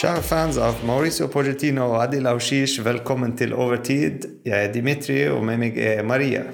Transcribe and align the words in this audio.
Kjære 0.00 0.20
fans 0.24 0.56
av 0.56 0.78
Mauricio 0.88 1.26
Pochettino 1.28 1.82
og 1.90 1.98
Adil 2.00 2.24
Aushish, 2.30 2.80
velkommen 2.80 3.34
til 3.36 3.50
Overtid. 3.52 4.22
Jeg 4.48 4.56
er 4.56 4.70
Dimitri, 4.72 5.16
og 5.28 5.42
med 5.44 5.58
meg 5.60 5.74
er 5.76 5.98
Maria. 6.08 6.46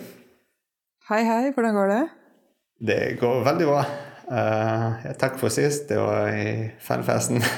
Hei, 1.07 1.21
hei. 1.23 1.53
Hvordan 1.55 1.77
går 1.77 1.93
det? 1.93 1.99
Det 2.89 2.97
går 3.21 3.45
veldig 3.47 3.69
bra. 3.69 3.85
Uh, 4.27 5.05
takk 5.21 5.39
for 5.39 5.55
sist. 5.55 5.85
Det 5.87 6.01
var 6.03 6.33
i 6.35 6.73
fanfesten. 6.83 7.39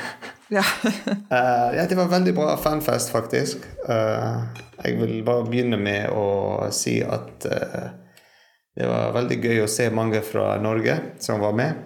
Ja. 0.52 0.60
uh, 0.60 1.72
ja, 1.78 1.86
det 1.88 1.96
var 1.96 2.10
veldig 2.12 2.34
bra 2.36 2.56
fanfest, 2.60 3.08
faktisk. 3.12 3.64
Uh, 3.88 4.44
jeg 4.82 4.98
vil 4.98 5.22
bare 5.24 5.46
begynne 5.48 5.78
med 5.80 6.12
å 6.12 6.68
si 6.72 6.98
at 7.00 7.46
det 7.48 8.90
var 8.90 9.16
veldig 9.16 9.40
gøy 9.40 9.62
å 9.64 9.70
se 9.72 9.88
mange 9.88 10.20
fra 10.20 10.50
Norge 10.60 10.98
som 11.16 11.40
var 11.40 11.56
med. 11.56 11.80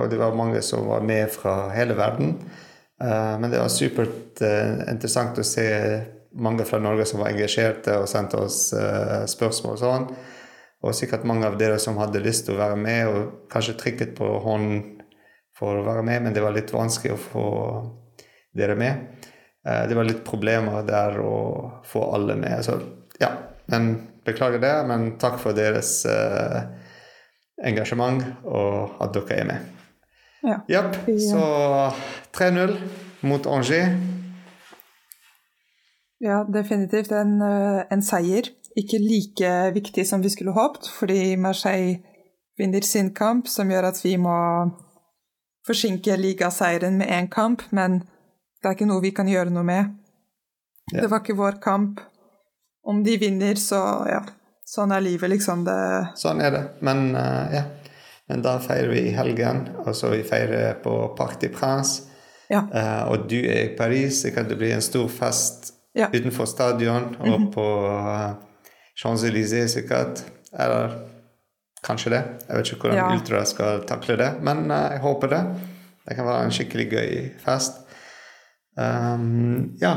og 0.00 0.08
det 0.10 0.18
var 0.20 0.36
mange 0.36 0.62
som 0.62 0.88
var 0.88 1.04
med 1.04 1.28
fra 1.36 1.68
hele 1.74 1.96
verden. 1.98 2.32
Men 2.98 3.46
det 3.52 3.60
var 3.60 3.70
supert 3.70 4.40
interessant 4.42 5.38
å 5.38 5.44
se 5.46 5.66
mange 6.34 6.64
fra 6.66 6.80
Norge 6.82 7.04
som 7.06 7.20
var 7.22 7.30
engasjerte 7.30 7.94
og 8.00 8.08
sendte 8.10 8.40
oss 8.42 8.56
spørsmål 9.30 9.76
og 9.76 9.82
sånn. 9.82 10.08
Og 10.82 10.94
sikkert 10.94 11.26
mange 11.26 11.46
av 11.48 11.56
dere 11.58 11.78
som 11.82 11.98
hadde 11.98 12.22
lyst 12.22 12.46
til 12.46 12.54
å 12.54 12.60
være 12.60 12.78
med, 12.78 13.10
og 13.10 13.48
kanskje 13.50 13.76
trykket 13.80 14.14
på 14.18 14.28
hånden 14.44 14.82
for 15.58 15.80
å 15.80 15.86
være 15.86 16.04
med, 16.06 16.22
men 16.26 16.36
det 16.36 16.42
var 16.44 16.54
litt 16.54 16.70
vanskelig 16.74 17.16
å 17.16 17.22
få 17.22 17.46
dere 18.58 18.76
med. 18.78 19.24
Eh, 19.66 19.84
det 19.90 19.96
var 19.98 20.06
litt 20.06 20.22
problemer 20.26 20.86
der 20.86 21.18
å 21.22 21.38
få 21.86 22.04
alle 22.14 22.38
med. 22.38 22.62
Så 22.66 22.78
ja, 23.18 23.32
men 23.72 23.90
beklager 24.26 24.62
det, 24.62 24.74
men 24.86 25.10
takk 25.18 25.40
for 25.42 25.56
deres 25.56 26.04
engasjement 27.58 28.22
og 28.46 29.02
at 29.02 29.16
dere 29.16 29.40
er 29.40 29.50
med. 29.50 29.77
Ja. 30.42 30.60
Yep. 30.68 30.94
Så 31.20 31.42
3-0 32.38 32.76
mot 33.20 33.46
Angers. 33.46 33.92
Ja, 36.18 36.44
definitivt 36.44 37.12
en, 37.12 37.40
eh, 37.42 37.82
en, 37.90 38.02
seier. 38.02 38.42
Ikke 38.76 38.98
like 38.98 39.70
viktig 39.74 40.06
som 40.06 40.22
vi 40.22 40.30
skulle 40.30 40.54
håpet, 40.54 40.88
fordi 40.98 41.36
Marseille 41.36 41.98
vinner 42.58 42.80
sin 42.80 43.14
kamp, 43.14 43.48
som 43.48 43.70
gjør 43.70 43.90
at 43.92 44.04
vi 44.04 44.16
må 44.16 44.38
forsinke 45.66 46.16
ligaseieren 46.16 46.98
med 46.98 47.08
én 47.08 47.28
kamp, 47.30 47.62
men 47.70 48.00
det 48.58 48.66
er 48.66 48.74
ikke 48.74 48.88
noe 48.90 49.02
vi 49.02 49.14
kan 49.14 49.28
gjøre 49.30 49.50
noe 49.54 49.66
med. 49.66 49.94
Ja. 50.92 51.02
Det 51.02 51.10
var 51.10 51.22
ikke 51.22 51.38
vår 51.38 51.60
kamp. 51.62 52.00
Om 52.88 53.04
de 53.04 53.18
vinner, 53.20 53.54
så 53.54 53.80
ja. 54.08 54.22
Sånn 54.68 54.92
er 54.92 55.00
livet, 55.00 55.30
liksom. 55.30 55.62
Det 55.64 55.78
sånn 56.20 56.42
er 56.44 56.50
det. 56.52 56.62
Men 56.84 57.14
uh, 57.16 57.46
ja. 57.52 57.62
Men 58.28 58.42
da 58.44 58.58
feirer 58.60 58.92
vi 58.92 59.06
i 59.08 59.14
helgen, 59.16 59.64
og 59.86 59.96
så 59.96 60.12
vi 60.12 60.22
feirer 60.26 60.76
på 60.84 60.94
Parc 61.16 61.38
de 61.40 61.48
Prince. 61.52 62.04
Ja. 62.48 62.62
Uh, 62.68 63.12
og 63.12 63.28
du 63.28 63.38
er 63.40 63.62
i 63.66 63.76
Paris, 63.76 64.22
det 64.24 64.34
kan 64.36 64.48
bli 64.48 64.72
en 64.72 64.84
stor 64.84 65.08
fest 65.12 65.72
ja. 65.96 66.08
utenfor 66.12 66.48
stadion 66.48 67.16
og 67.18 67.26
mm 67.26 67.34
-hmm. 67.34 67.52
på 67.52 67.66
uh, 67.88 68.32
Champs-Élysées 68.96 69.66
sikkert. 69.66 70.24
Eller 70.52 70.98
Kanskje 71.82 72.10
det. 72.10 72.22
Jeg 72.48 72.56
vet 72.56 72.66
ikke 72.72 72.80
hvordan 72.80 72.98
ja. 72.98 73.10
Ultra 73.14 73.44
skal 73.44 73.84
takle 73.86 74.16
det, 74.16 74.32
men 74.42 74.70
uh, 74.70 74.76
jeg 74.92 74.98
håper 74.98 75.28
det. 75.28 75.44
Det 76.08 76.16
kan 76.16 76.26
være 76.26 76.44
en 76.44 76.50
skikkelig 76.50 76.90
gøy 76.90 77.30
fest. 77.44 77.72
Um, 78.78 79.76
ja. 79.80 79.94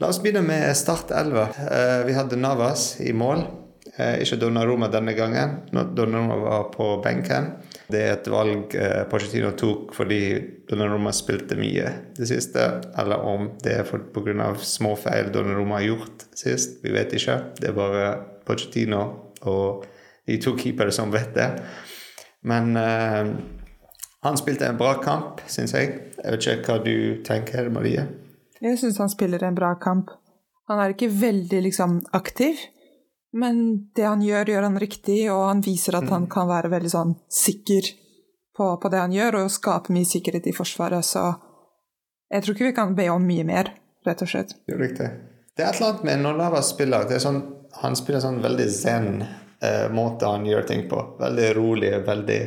La 0.00 0.06
oss 0.10 0.20
begynne 0.22 0.42
med 0.42 0.74
Start 0.76 1.10
11. 1.10 1.48
Uh, 1.58 2.06
vi 2.06 2.12
hadde 2.12 2.36
Navas 2.36 3.00
i 3.00 3.12
mål. 3.12 3.63
Uh, 3.94 4.16
ikke 4.22 4.38
Donnaroma 4.40 4.88
denne 4.90 5.12
gangen. 5.16 5.58
Donnaroma 5.70 6.36
var 6.40 6.68
på 6.72 6.88
benken. 7.04 7.50
Det 7.92 8.00
er 8.00 8.14
et 8.16 8.30
valg 8.32 8.74
uh, 8.80 9.02
Pochettino 9.10 9.52
tok 9.60 9.92
fordi 9.94 10.20
Donnaroma 10.70 11.12
spilte 11.14 11.58
mye 11.58 11.90
det 12.16 12.28
siste. 12.30 12.64
Eller 13.00 13.24
om 13.24 13.50
det 13.62 13.76
er 13.80 14.04
pga. 14.14 14.54
småfeil 14.56 15.32
Donnaroma 15.34 15.78
har 15.78 15.90
gjort 15.90 16.28
sist. 16.34 16.80
Vi 16.84 16.94
vet 16.96 17.12
ikke. 17.12 17.40
Det 17.60 17.70
er 17.70 17.76
bare 17.76 18.06
Pochettino 18.48 19.02
og 19.44 19.84
de 20.24 20.40
to 20.40 20.54
keepere 20.56 20.92
som 20.92 21.12
vet 21.12 21.36
det. 21.36 21.50
Men 22.48 22.76
uh, 22.76 23.34
han 24.24 24.40
spilte 24.40 24.68
en 24.68 24.80
bra 24.80 24.94
kamp, 25.04 25.42
syns 25.46 25.74
jeg. 25.76 25.90
Jeg 26.16 26.32
vet 26.32 26.46
ikke 26.48 26.72
hva 26.72 26.80
du 26.80 27.24
tenker, 27.26 27.68
Marie? 27.68 28.06
Jeg 28.64 28.78
syns 28.80 28.96
han 29.02 29.10
spiller 29.12 29.42
en 29.44 29.56
bra 29.56 29.74
kamp. 29.76 30.14
Han 30.72 30.80
er 30.80 30.94
ikke 30.94 31.10
veldig 31.12 31.60
liksom 31.66 31.98
aktiv, 32.16 32.56
men 33.34 33.60
det 33.96 34.06
han 34.06 34.22
gjør, 34.22 34.52
gjør 34.54 34.66
han 34.68 34.80
riktig, 34.80 35.18
og 35.32 35.48
han 35.48 35.62
viser 35.64 35.98
at 35.98 36.06
mm. 36.06 36.12
han 36.14 36.26
kan 36.30 36.46
være 36.50 36.70
veldig 36.70 36.92
sånn 36.92 37.14
sikker 37.26 37.90
på, 38.54 38.68
på, 38.78 38.90
det 38.92 39.00
han 39.02 39.14
gjør, 39.14 39.40
og 39.42 39.50
skape 39.50 39.94
mye 39.94 40.06
sikkerhet 40.06 40.46
i 40.46 40.54
Forsvaret, 40.54 41.02
så 41.06 41.32
jeg 42.30 42.44
tror 42.44 42.54
ikke 42.54 42.68
vi 42.68 42.76
kan 42.76 42.94
be 42.94 43.08
om 43.10 43.26
mye 43.26 43.46
mer, 43.46 43.72
rett 44.06 44.22
og 44.22 44.30
slett. 44.30 44.54
Det 44.66 44.76
er 44.76 44.82
riktig. 44.84 45.10
Et 45.54 45.66
eller 45.66 45.88
annet 45.88 46.06
med 46.06 46.22
når 46.22 46.38
Lava 46.38 46.62
spiller, 46.66 47.08
det 47.10 47.18
er 47.18 47.26
sånn, 47.26 47.42
han 47.82 47.98
spiller 47.98 48.22
sånn 48.22 48.40
veldig 48.42 48.70
zen 48.70 49.10
eh, 49.22 49.84
måte 49.94 50.30
han 50.30 50.46
gjør 50.46 50.66
ting 50.70 50.86
på. 50.90 51.02
Veldig 51.20 51.50
rolig, 51.58 51.92
veldig 52.06 52.40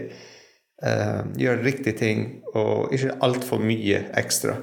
eh, 0.88 1.22
Gjør 1.40 1.64
riktige 1.64 2.00
ting 2.00 2.28
og 2.54 2.94
ikke 2.96 3.20
altfor 3.28 3.64
mye 3.64 4.06
ekstra. 4.20 4.60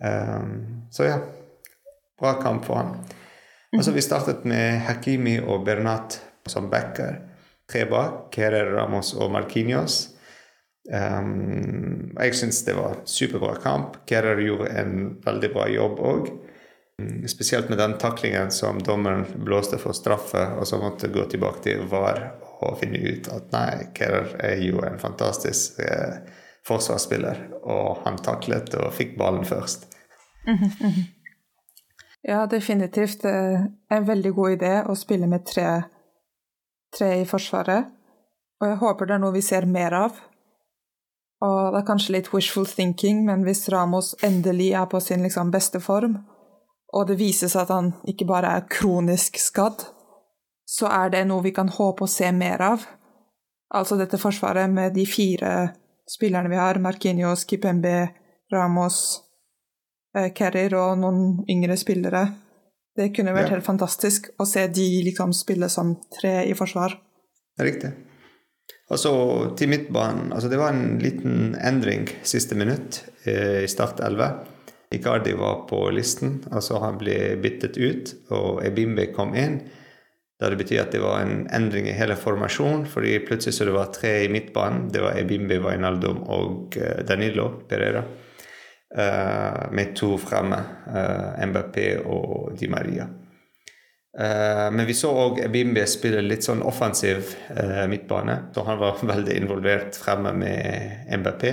Um, 0.00 0.86
så 0.94 1.04
ja, 1.10 1.18
bra 2.20 2.38
kamp 2.40 2.64
for 2.64 2.80
han. 2.80 2.94
Altså, 3.76 3.92
vi 3.94 4.02
startet 4.02 4.44
med 4.44 4.80
Hakimi 4.86 5.38
og 5.40 5.64
Bernat 5.64 6.20
som 6.46 6.70
backer. 6.70 7.20
Tre 7.70 7.84
bak. 7.86 8.32
Kerer 8.34 8.72
Ramos 8.74 9.14
og 9.14 9.30
Marquinhos. 9.30 10.08
Um, 10.90 12.10
jeg 12.16 12.34
syns 12.34 12.64
det 12.66 12.74
var 12.74 13.02
superbra 13.06 13.54
kamp. 13.62 14.00
Kerer 14.10 14.40
gjorde 14.42 14.72
en 14.80 14.96
veldig 15.22 15.50
bra 15.54 15.68
jobb 15.70 16.00
òg. 16.02 16.32
Mm, 17.00 17.28
spesielt 17.30 17.68
med 17.70 17.78
den 17.78 17.94
taklingen 17.98 18.50
som 18.50 18.80
dommeren 18.82 19.22
blåste 19.44 19.78
for 19.78 19.96
straffe, 19.96 20.42
og 20.58 20.66
så 20.66 20.80
måtte 20.82 21.12
gå 21.12 21.24
tilbake 21.30 21.62
til 21.64 21.86
VAR 21.88 22.24
og 22.60 22.76
finne 22.82 22.98
ut 23.06 23.30
at 23.32 23.54
nei, 23.54 23.86
Kerer 23.96 24.34
er 24.50 24.58
jo 24.60 24.82
en 24.84 24.98
fantastisk 25.00 25.78
eh, 25.80 26.18
forsvarsspiller, 26.66 27.46
og 27.62 28.02
han 28.04 28.20
taklet 28.20 28.74
og 28.76 28.92
fikk 28.98 29.16
ballen 29.20 29.46
først. 29.48 29.86
Ja, 32.22 32.46
definitivt. 32.46 33.24
En 33.24 34.04
veldig 34.06 34.32
god 34.36 34.56
idé 34.58 34.74
å 34.84 34.96
spille 34.98 35.28
med 35.30 35.46
tre, 35.48 35.68
tre 36.96 37.14
i 37.22 37.28
Forsvaret. 37.28 37.88
Og 38.60 38.68
jeg 38.68 38.80
håper 38.82 39.08
det 39.08 39.16
er 39.16 39.22
noe 39.22 39.36
vi 39.36 39.44
ser 39.44 39.66
mer 39.66 39.96
av. 39.96 40.18
Og 41.40 41.72
det 41.72 41.80
er 41.80 41.86
kanskje 41.88 42.18
litt 42.18 42.28
wishful 42.34 42.66
thinking, 42.68 43.22
men 43.24 43.46
hvis 43.46 43.68
Ramos 43.72 44.12
endelig 44.26 44.74
er 44.76 44.84
på 44.92 45.00
sin 45.00 45.24
liksom, 45.24 45.52
beste 45.52 45.80
form, 45.80 46.18
og 46.92 47.06
det 47.08 47.16
viser 47.16 47.48
seg 47.48 47.64
at 47.64 47.72
han 47.72 47.92
ikke 48.10 48.26
bare 48.28 48.50
er 48.58 48.66
kronisk 48.68 49.38
skadd, 49.40 49.86
så 50.68 50.90
er 50.92 51.14
det 51.14 51.24
noe 51.30 51.42
vi 51.46 51.54
kan 51.56 51.70
håpe 51.72 52.04
å 52.04 52.10
se 52.10 52.28
mer 52.36 52.60
av. 52.62 52.84
Altså 53.72 53.96
dette 53.96 54.20
forsvaret 54.20 54.68
med 54.70 54.92
de 54.98 55.06
fire 55.08 55.70
spillerne 56.10 56.50
vi 56.50 56.58
har, 56.58 56.82
Marquinhos, 56.82 57.46
Kipembe, 57.48 58.10
Ramos, 58.52 59.22
eh, 60.16 60.30
Kerrer 60.36 60.76
og 60.78 60.98
noen 61.00 61.40
yngre 61.50 61.76
spillere. 61.80 62.26
Det 62.96 63.10
kunne 63.16 63.34
vært 63.34 63.50
ja. 63.50 63.56
helt 63.56 63.66
fantastisk 63.66 64.30
å 64.40 64.46
se 64.48 64.66
de 64.68 64.86
liksom 65.06 65.32
spille 65.36 65.70
som 65.72 65.94
tre 66.18 66.40
i 66.48 66.54
forsvar. 66.58 66.96
Riktig. 67.60 67.92
Og 68.90 68.98
så 68.98 69.12
til 69.58 69.70
midtbanen 69.70 70.32
altså 70.34 70.48
Det 70.50 70.58
var 70.58 70.72
en 70.74 70.98
liten 70.98 71.52
endring 71.62 72.08
siste 72.26 72.56
minutt 72.58 73.04
eh, 73.24 73.62
i 73.64 73.68
Start 73.70 74.02
11. 74.02 74.30
Icardi 74.90 75.36
var 75.38 75.68
på 75.70 75.84
listen, 75.94 76.40
altså 76.50 76.80
han 76.82 76.96
ble 76.98 77.36
byttet 77.38 77.76
ut, 77.78 78.10
og 78.34 78.64
Ebimbe 78.66 79.04
kom 79.14 79.36
inn. 79.38 79.60
Da 80.40 80.48
det 80.50 80.58
betyr 80.58 80.80
at 80.82 80.90
det 80.90 81.02
var 81.04 81.20
en 81.22 81.44
endring 81.54 81.86
i 81.86 81.94
hele 81.94 82.16
formasjonen, 82.18 82.88
fordi 82.90 83.20
plutselig 83.22 83.54
så 83.54 83.68
det 83.68 83.76
var 83.76 83.92
tre 83.94 84.16
i 84.24 84.32
midtbanen. 84.32 84.88
Det 84.90 85.04
var 85.04 85.20
Ebimbe, 85.20 85.60
Wijnaldum 85.62 86.24
og 86.26 86.78
eh, 86.80 87.04
Danilo 87.06 87.52
Pereira. 87.70 88.02
Uh, 88.90 89.68
med 89.70 89.92
to 89.94 90.16
fremme, 90.18 90.56
uh, 90.90 91.36
Mbappé 91.46 92.00
og 92.02 92.56
Di 92.58 92.66
Maria. 92.66 93.04
Uh, 94.10 94.66
men 94.74 94.82
vi 94.88 94.96
så 94.98 95.12
òg 95.14 95.38
Ebimbe 95.44 95.84
spille 95.86 96.24
litt 96.26 96.42
sånn 96.42 96.64
offensiv 96.66 97.36
midtbane, 97.86 98.50
så 98.50 98.64
han 98.66 98.80
var 98.82 98.98
veldig 99.12 99.36
involvert 99.38 99.94
fremme 99.94 100.34
med 100.34 101.06
MBP. 101.20 101.46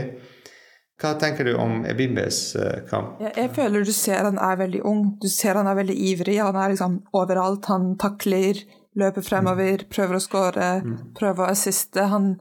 Hva 0.97 1.11
tenker 1.21 1.45
du 1.45 1.53
om 1.61 1.83
Ebimbes 1.85 2.55
eh, 2.57 2.79
kamp? 2.89 3.19
Jeg, 3.21 3.35
jeg, 3.37 3.51
føler 3.53 3.85
du 3.85 3.93
ser 3.93 4.25
han 4.25 4.39
er 4.41 4.57
veldig 4.63 4.81
ung. 4.89 5.03
Du 5.21 5.27
ser 5.29 5.59
han 5.59 5.69
er 5.69 5.77
veldig 5.77 5.97
ivrig. 6.09 6.39
Han 6.41 6.57
er 6.57 6.73
liksom 6.73 6.97
overalt. 7.17 7.69
Han 7.69 7.91
takler, 8.01 8.63
løper 8.97 9.25
fremover, 9.25 9.85
mm. 9.85 9.91
prøver 9.93 10.17
å 10.17 10.23
skåre, 10.23 10.71
mm. 10.81 10.95
prøver 11.19 11.45
å 11.45 11.51
assiste. 11.53 12.07
Han, 12.09 12.31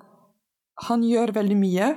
han, 0.88 1.04
gjør 1.04 1.34
veldig 1.36 1.58
mye. 1.60 1.90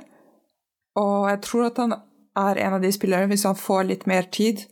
Og 1.00 1.30
jeg 1.32 1.42
tror 1.48 1.70
at 1.70 1.80
han 1.80 1.96
er 2.38 2.60
en 2.66 2.76
av 2.78 2.84
de 2.84 2.92
spillerne, 2.94 3.30
hvis 3.32 3.48
han 3.48 3.58
får 3.58 3.88
litt 3.90 4.06
mer 4.10 4.30
tid, 4.34 4.66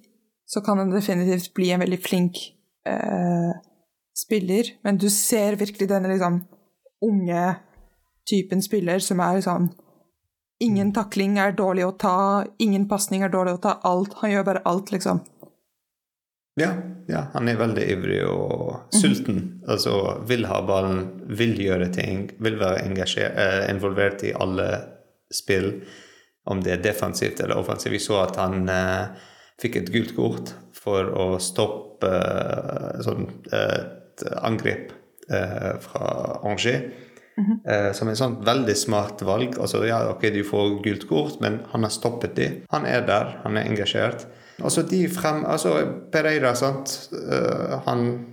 så 0.48 0.62
kan 0.64 0.80
han 0.80 0.94
definitivt 0.94 1.54
bli 1.58 1.72
en 1.72 1.84
veldig 1.84 2.00
flink 2.04 2.40
eh, 2.88 3.56
spiller. 4.18 4.74
Men 4.84 5.00
du 5.02 5.10
ser 5.10 5.60
virkelig 5.60 5.90
denne 5.90 6.14
liksom 6.14 6.42
unge 7.06 7.44
typen 8.30 8.64
spiller 8.64 9.00
som 9.04 9.20
er 9.24 9.42
liksom 9.42 9.70
Ingen 10.58 10.90
takling 10.90 11.36
er 11.38 11.52
dårlig 11.54 11.84
å 11.86 11.92
ta, 12.02 12.44
ingen 12.58 12.88
pasning 12.90 13.22
er 13.22 13.30
dårlig 13.30 13.52
å 13.54 13.60
ta. 13.62 13.76
Alt. 13.86 14.16
Han 14.24 14.32
gjør 14.32 14.46
bare 14.48 14.64
alt, 14.66 14.90
liksom. 14.90 15.20
Ja, 16.58 16.72
ja, 17.06 17.28
han 17.36 17.46
er 17.46 17.60
veldig 17.60 17.84
ivrig 17.94 18.24
og 18.26 18.90
sulten. 18.90 19.38
Mm. 19.38 19.68
Altså 19.70 20.00
vil 20.26 20.48
ha 20.50 20.58
ballen, 20.66 21.04
vil 21.30 21.54
gjøre 21.62 21.92
ting, 21.94 22.24
vil 22.42 22.58
være 22.58 22.88
eh, 23.28 23.68
involvert 23.70 24.26
i 24.26 24.34
alle 24.34 24.66
spill. 25.30 25.70
Om 26.48 26.62
det 26.64 26.78
er 26.78 26.84
defensivt 26.84 27.42
eller 27.44 27.60
offensivt. 27.60 27.94
Vi 27.94 28.04
så 28.04 28.22
at 28.24 28.40
han 28.40 28.70
eh, 28.72 29.26
fikk 29.62 29.82
et 29.82 29.92
gult 29.94 30.16
kort 30.16 30.54
for 30.76 31.12
å 31.12 31.28
stoppe 31.44 32.12
eh, 32.12 33.02
sånn, 33.04 33.28
et 33.52 34.24
angrep 34.42 34.94
eh, 35.30 35.74
fra 35.84 36.08
Angers. 36.44 37.04
Mm 37.38 37.46
-hmm. 37.46 37.94
som 37.94 38.08
en 38.10 38.16
sånn 38.16 38.36
veldig 38.46 38.76
smart 38.76 39.22
valg. 39.22 39.60
Altså, 39.60 39.86
ja, 39.86 40.10
ok, 40.10 40.22
du 40.34 40.44
får 40.44 40.82
gult 40.84 41.08
kort, 41.08 41.40
men 41.40 41.60
han 41.70 41.84
har 41.84 41.90
stoppet 41.90 42.36
det. 42.36 42.52
Han 42.70 42.86
er 42.86 43.06
der, 43.06 43.40
han 43.44 43.58
er 43.58 43.68
engasjert. 43.70 44.26
Altså, 44.64 44.82
de 44.82 45.08
frem... 45.10 45.46
Altså, 45.46 45.88
Pereira, 46.12 46.56
sant. 46.56 47.10
Uh, 47.14 47.78
han 47.86 48.26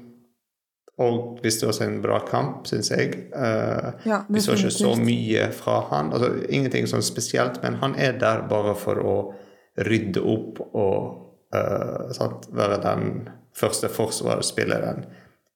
og 1.02 1.40
viste 1.42 1.66
også 1.66 1.88
en 1.88 1.96
bra 2.04 2.20
kamp, 2.28 2.68
syns 2.70 2.92
jeg. 2.92 3.10
Uh, 3.34 3.94
ja, 4.06 4.20
vi 4.28 4.42
så 4.42 4.54
ikke 4.54 4.70
så 4.70 4.92
mye 4.98 5.48
fra 5.56 5.80
han. 5.90 6.12
Altså, 6.14 6.44
ingenting 6.46 6.86
sånn 6.90 7.02
spesielt, 7.02 7.58
men 7.64 7.80
han 7.80 7.96
er 7.98 8.14
der 8.20 8.44
bare 8.50 8.76
for 8.78 9.00
å 9.02 9.16
rydde 9.88 10.22
opp 10.22 10.60
og 10.70 11.56
uh, 11.56 12.44
være 12.54 12.78
den 12.84 13.08
første 13.54 13.90
forsvarsspilleren 13.90 15.02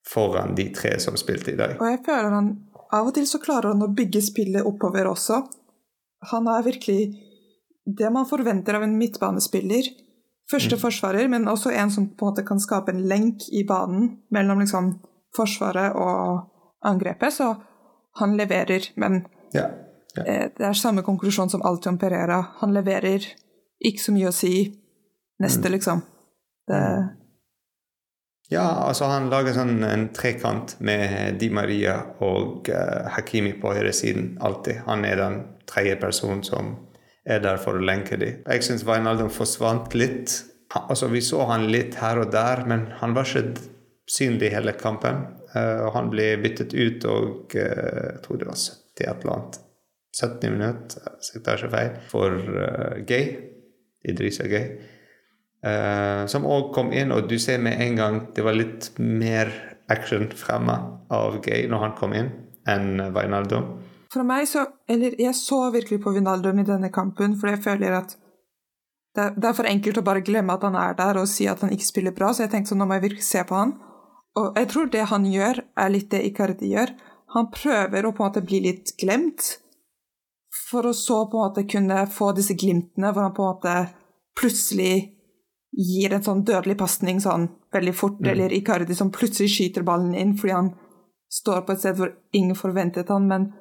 foran 0.07 0.55
de 0.55 0.69
tre 0.75 0.97
som 0.99 1.15
spilte 1.19 1.53
i 1.53 1.59
dag. 1.59 1.77
Og 1.79 1.87
jeg 1.87 2.03
føler 2.05 2.35
han 2.35 2.51
Av 2.89 3.05
og 3.05 3.13
til 3.13 3.27
så 3.29 3.37
klarer 3.37 3.75
han 3.75 3.85
å 3.85 3.91
bygge 3.93 4.21
spillet 4.25 4.65
oppover 4.65 5.05
også. 5.05 5.43
Han 6.31 6.47
er 6.49 6.63
virkelig 6.65 7.03
det 7.85 8.09
man 8.09 8.25
forventer 8.25 8.73
av 8.73 8.81
en 8.81 8.95
midtbanespiller. 8.97 9.91
Første 10.49 10.73
mm. 10.73 10.81
forsvarer, 10.81 11.27
men 11.29 11.45
også 11.51 11.69
en 11.69 11.93
som 11.93 12.07
på 12.09 12.25
en 12.25 12.31
måte 12.31 12.45
kan 12.47 12.57
skape 12.57 12.89
en 12.89 13.03
lenk 13.05 13.45
i 13.53 13.61
banen 13.69 14.15
mellom 14.33 14.63
liksom 14.63 14.89
forsvaret 15.35 15.95
og 15.95 16.49
angrepet. 16.85 17.33
Så 17.33 17.53
han 18.19 18.37
leverer, 18.37 18.89
men 18.95 19.23
ja, 19.53 19.69
ja. 20.15 20.25
Eh, 20.25 20.49
det 20.57 20.65
er 20.65 20.73
samme 20.77 21.03
konklusjon 21.05 21.49
som 21.49 21.61
alltid 21.61 21.93
om 21.93 22.01
Perera. 22.01 22.39
Han 22.63 22.73
leverer, 22.73 23.25
ikke 23.79 24.03
så 24.03 24.13
mye 24.15 24.31
å 24.31 24.35
si. 24.35 24.53
Neste, 25.39 25.69
mm. 25.69 25.73
liksom. 25.77 26.03
Det 26.67 26.83
mm. 26.83 27.15
Ja, 28.49 28.65
altså 28.89 29.05
han 29.05 29.27
lager 29.29 29.53
sånn 29.53 29.83
en 29.85 30.07
trekant 30.09 30.71
med 30.81 31.35
Di 31.37 31.51
Maria 31.53 31.99
og 32.25 32.65
uh, 32.73 33.05
Hakimi 33.13 33.51
på 33.61 33.75
høyresiden 33.77 34.39
alltid. 34.41 34.79
Han 34.87 35.05
er 35.05 35.19
den 35.21 35.35
tredje 35.69 35.99
personen 36.01 36.41
som 36.41 36.71
er 37.29 37.43
der 37.43 37.61
for 37.61 37.77
å 37.77 37.83
lenke 37.85 38.17
dem. 38.17 38.39
Jeg 38.49 38.65
syns 38.65 38.87
Wijnaldum 38.87 39.29
forsvant 39.29 39.93
litt. 39.93 40.33
Altså, 40.73 41.11
vi 41.13 41.21
så 41.21 41.45
han 41.51 41.67
litt 41.69 41.99
her 42.01 42.23
og 42.23 42.33
der, 42.33 42.63
men 42.65 42.87
han 43.03 43.13
var 43.13 43.29
ikke 43.29 43.69
synlig 44.09 44.51
hele 44.53 44.73
kampen. 44.77 45.23
Uh, 45.55 45.87
og 45.87 45.95
han 45.95 46.11
ble 46.13 46.31
byttet 46.43 46.75
ut 46.77 47.05
og 47.09 47.55
uh, 47.55 47.63
jeg 47.63 48.21
tror 48.25 48.41
det 48.41 48.49
var 48.49 48.59
70 48.59 49.05
et 49.05 49.09
eller 49.09 49.35
annet. 49.35 49.59
70 50.19 50.53
minutter, 50.55 51.09
hvis 51.15 51.33
jeg 51.35 51.43
tar 51.45 51.59
ikke 51.59 51.73
feil, 51.73 51.91
for 52.11 52.37
uh, 52.37 52.99
Gay. 53.07 53.35
Idrissa 54.07 54.47
Gay. 54.47 54.79
Som 56.31 56.45
òg 56.47 56.69
kom 56.71 56.93
inn, 56.95 57.09
og 57.11 57.25
du 57.27 57.33
ser 57.35 57.57
med 57.59 57.81
en 57.83 57.97
gang 57.97 58.19
det 58.31 58.45
var 58.45 58.55
litt 58.55 58.85
mer 58.95 59.49
action 59.91 60.29
fremme 60.31 60.75
av 61.11 61.35
Gay 61.43 61.65
når 61.67 61.83
han 61.83 61.95
kom 61.97 62.15
inn, 62.15 62.29
enn 62.63 63.01
Wijnaldum. 63.11 63.65
For 64.13 64.23
meg 64.23 64.47
så 64.47 64.63
Eller 64.87 65.19
jeg 65.19 65.35
så 65.35 65.59
virkelig 65.75 65.99
på 66.05 66.13
Wijnaldum 66.15 66.63
i 66.63 66.65
denne 66.65 66.87
kampen, 66.95 67.35
for 67.35 67.51
jeg 67.51 67.59
føler 67.65 67.97
at 67.97 68.15
det, 69.19 69.43
er 69.43 69.57
for 69.57 69.67
enkelt 69.67 69.99
å 69.99 70.05
bare 70.05 70.23
glemme 70.23 70.53
at 70.53 70.63
han 70.63 70.77
er 70.79 70.95
der 70.97 71.19
og 71.19 71.27
si 71.27 71.47
at 71.49 71.59
han 71.65 71.73
ikke 71.75 71.87
spiller 71.87 72.15
bra, 72.15 72.31
så 72.31 72.45
jeg 72.45 72.53
tenkte 72.53 72.71
sånn, 72.71 72.79
nå 72.79 72.87
må 72.87 72.97
jeg 72.97 73.09
virkelig 73.09 73.27
se 73.27 73.43
på 73.43 73.57
han. 73.57 73.75
Og 74.39 74.57
jeg 74.59 74.69
tror 74.71 74.91
det 74.91 75.05
han 75.11 75.25
gjør, 75.27 75.63
er 75.75 75.93
litt 75.93 76.09
det 76.13 76.23
Icardi 76.29 76.71
gjør. 76.73 76.93
Han 77.35 77.49
prøver 77.53 78.05
å 78.05 78.13
på 78.15 78.23
en 78.23 78.31
måte 78.31 78.45
bli 78.45 78.61
litt 78.65 78.95
glemt, 79.01 79.57
for 80.69 80.89
å 80.89 80.95
så 80.97 81.23
på 81.29 81.37
en 81.37 81.49
måte 81.49 81.65
kunne 81.69 82.03
få 82.13 82.31
disse 82.37 82.55
glimtene 82.57 83.11
hvor 83.13 83.25
han 83.25 83.35
på 83.37 83.45
en 83.45 83.55
måte 83.55 83.75
plutselig 84.37 84.93
gir 85.69 86.13
en 86.13 86.25
sånn 86.25 86.43
dødelig 86.45 86.77
pasning 86.79 87.19
sånn 87.21 87.47
veldig 87.73 87.93
fort, 87.93 88.19
mm. 88.21 88.29
eller 88.31 88.53
Icardi 88.55 88.95
som 88.97 89.11
plutselig 89.13 89.51
skyter 89.53 89.85
ballen 89.85 90.15
inn 90.17 90.35
fordi 90.37 90.55
han 90.55 90.71
står 91.29 91.65
på 91.65 91.75
et 91.75 91.83
sted 91.83 91.99
hvor 91.99 92.13
ingen 92.33 92.57
forventet 92.57 93.11
han, 93.13 93.27
men 93.29 93.51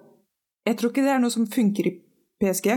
jeg 0.68 0.78
tror 0.78 0.92
ikke 0.92 1.04
det 1.04 1.12
er 1.14 1.20
noe 1.22 1.32
som 1.32 1.48
funker 1.48 1.90
i 1.90 1.94
PSG. 2.40 2.70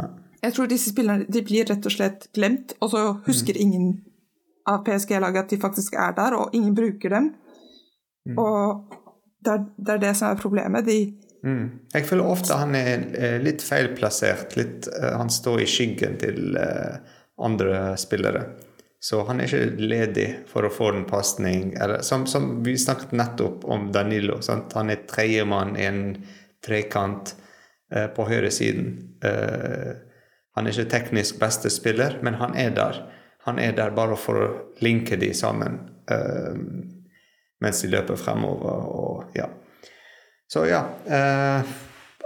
Ja. 0.00 0.08
Jeg 0.44 0.56
tror 0.56 0.68
disse 0.68 0.92
spillerne 0.92 1.28
de 1.28 1.42
blir 1.44 1.68
rett 1.68 1.86
og 1.88 1.92
slett 1.92 2.28
glemt, 2.36 2.74
og 2.80 2.92
så 2.92 3.04
husker 3.28 3.56
mm. 3.56 3.62
ingen 3.64 3.92
av 4.70 4.84
PSG-laget 4.86 5.44
at 5.44 5.54
de 5.54 5.60
faktisk 5.60 5.96
er 6.00 6.14
der, 6.16 6.36
og 6.38 6.54
ingen 6.56 6.74
bruker 6.76 7.12
dem. 7.12 7.32
Mm. 8.28 8.38
Og 8.40 8.98
det 9.44 9.52
er, 9.52 9.64
det 9.76 9.94
er, 9.96 10.02
det 10.06 10.14
som 10.16 10.30
er 10.30 10.40
problemet. 10.40 10.86
De 10.88 10.98
mm. 11.44 11.64
Jeg 11.92 12.06
føler 12.08 12.30
ofte 12.36 12.56
han 12.56 12.76
er 12.78 13.40
litt 13.44 13.64
feilplassert. 13.64 14.56
Litt, 14.56 14.88
uh, 14.88 15.14
han 15.20 15.32
står 15.32 15.64
i 15.64 15.68
skyggen 15.68 16.16
til 16.22 16.56
uh, 16.56 17.02
andre 17.44 17.90
spillere. 18.00 18.46
Så 19.04 19.20
han 19.28 19.40
er 19.40 19.50
ikke 19.50 19.84
ledig 19.84 20.28
for 20.48 20.64
å 20.64 20.72
få 20.72 20.86
en 20.94 21.02
pasning. 21.04 21.74
Som, 22.00 22.22
som, 22.24 22.62
vi 22.64 22.72
snakket 22.80 23.12
nettopp 23.12 23.66
om 23.68 23.90
Danilo. 23.92 24.38
Sant? 24.40 24.72
Han 24.78 24.88
er 24.94 25.02
tredjemann 25.04 25.74
i 25.76 25.84
en 25.84 26.06
trekant 26.64 27.34
eh, 27.92 28.06
på 28.16 28.24
høyresiden. 28.30 28.86
Eh, 29.20 29.90
han 30.56 30.64
er 30.64 30.72
ikke 30.72 30.92
teknisk 30.94 31.36
beste 31.42 31.68
spiller, 31.68 32.16
men 32.24 32.38
han 32.40 32.56
er 32.56 32.72
der. 32.78 33.02
Han 33.44 33.58
er 33.60 33.74
der 33.76 33.92
bare 33.96 34.16
for 34.16 34.40
å 34.40 34.52
linke 34.84 35.18
de 35.20 35.30
sammen 35.36 35.76
uh, 36.10 36.54
mens 37.64 37.82
de 37.82 37.90
løper 37.92 38.16
fremover. 38.20 38.86
Og, 38.88 39.36
ja. 39.36 39.48
Så 40.50 40.64
ja. 40.68 40.80
Uh, 41.08 41.74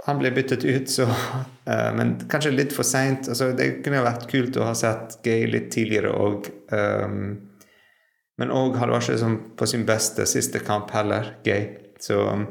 han 0.05 0.19
ble 0.21 0.31
byttet 0.33 0.63
ut, 0.65 0.89
så 0.89 1.05
uh, 1.09 1.91
Men 1.97 2.15
kanskje 2.31 2.55
litt 2.55 2.75
for 2.75 2.87
seint. 2.87 3.29
Altså, 3.29 3.51
det 3.57 3.81
kunne 3.83 4.03
vært 4.05 4.27
kult 4.31 4.57
å 4.59 4.69
ha 4.69 4.75
sett 4.77 5.19
Gay 5.25 5.47
litt 5.51 5.71
tidligere 5.75 6.15
òg. 6.15 6.49
Um, 6.71 7.21
men 8.39 8.53
òg 8.55 8.77
hadde 8.79 8.95
vært 8.95 9.11
ikke 9.17 9.33
på 9.59 9.67
sin 9.67 9.83
beste 9.87 10.23
siste 10.29 10.63
kamp 10.63 10.91
heller, 10.95 11.35
Gay. 11.43 11.73
Så 11.99 12.21
um, 12.31 12.47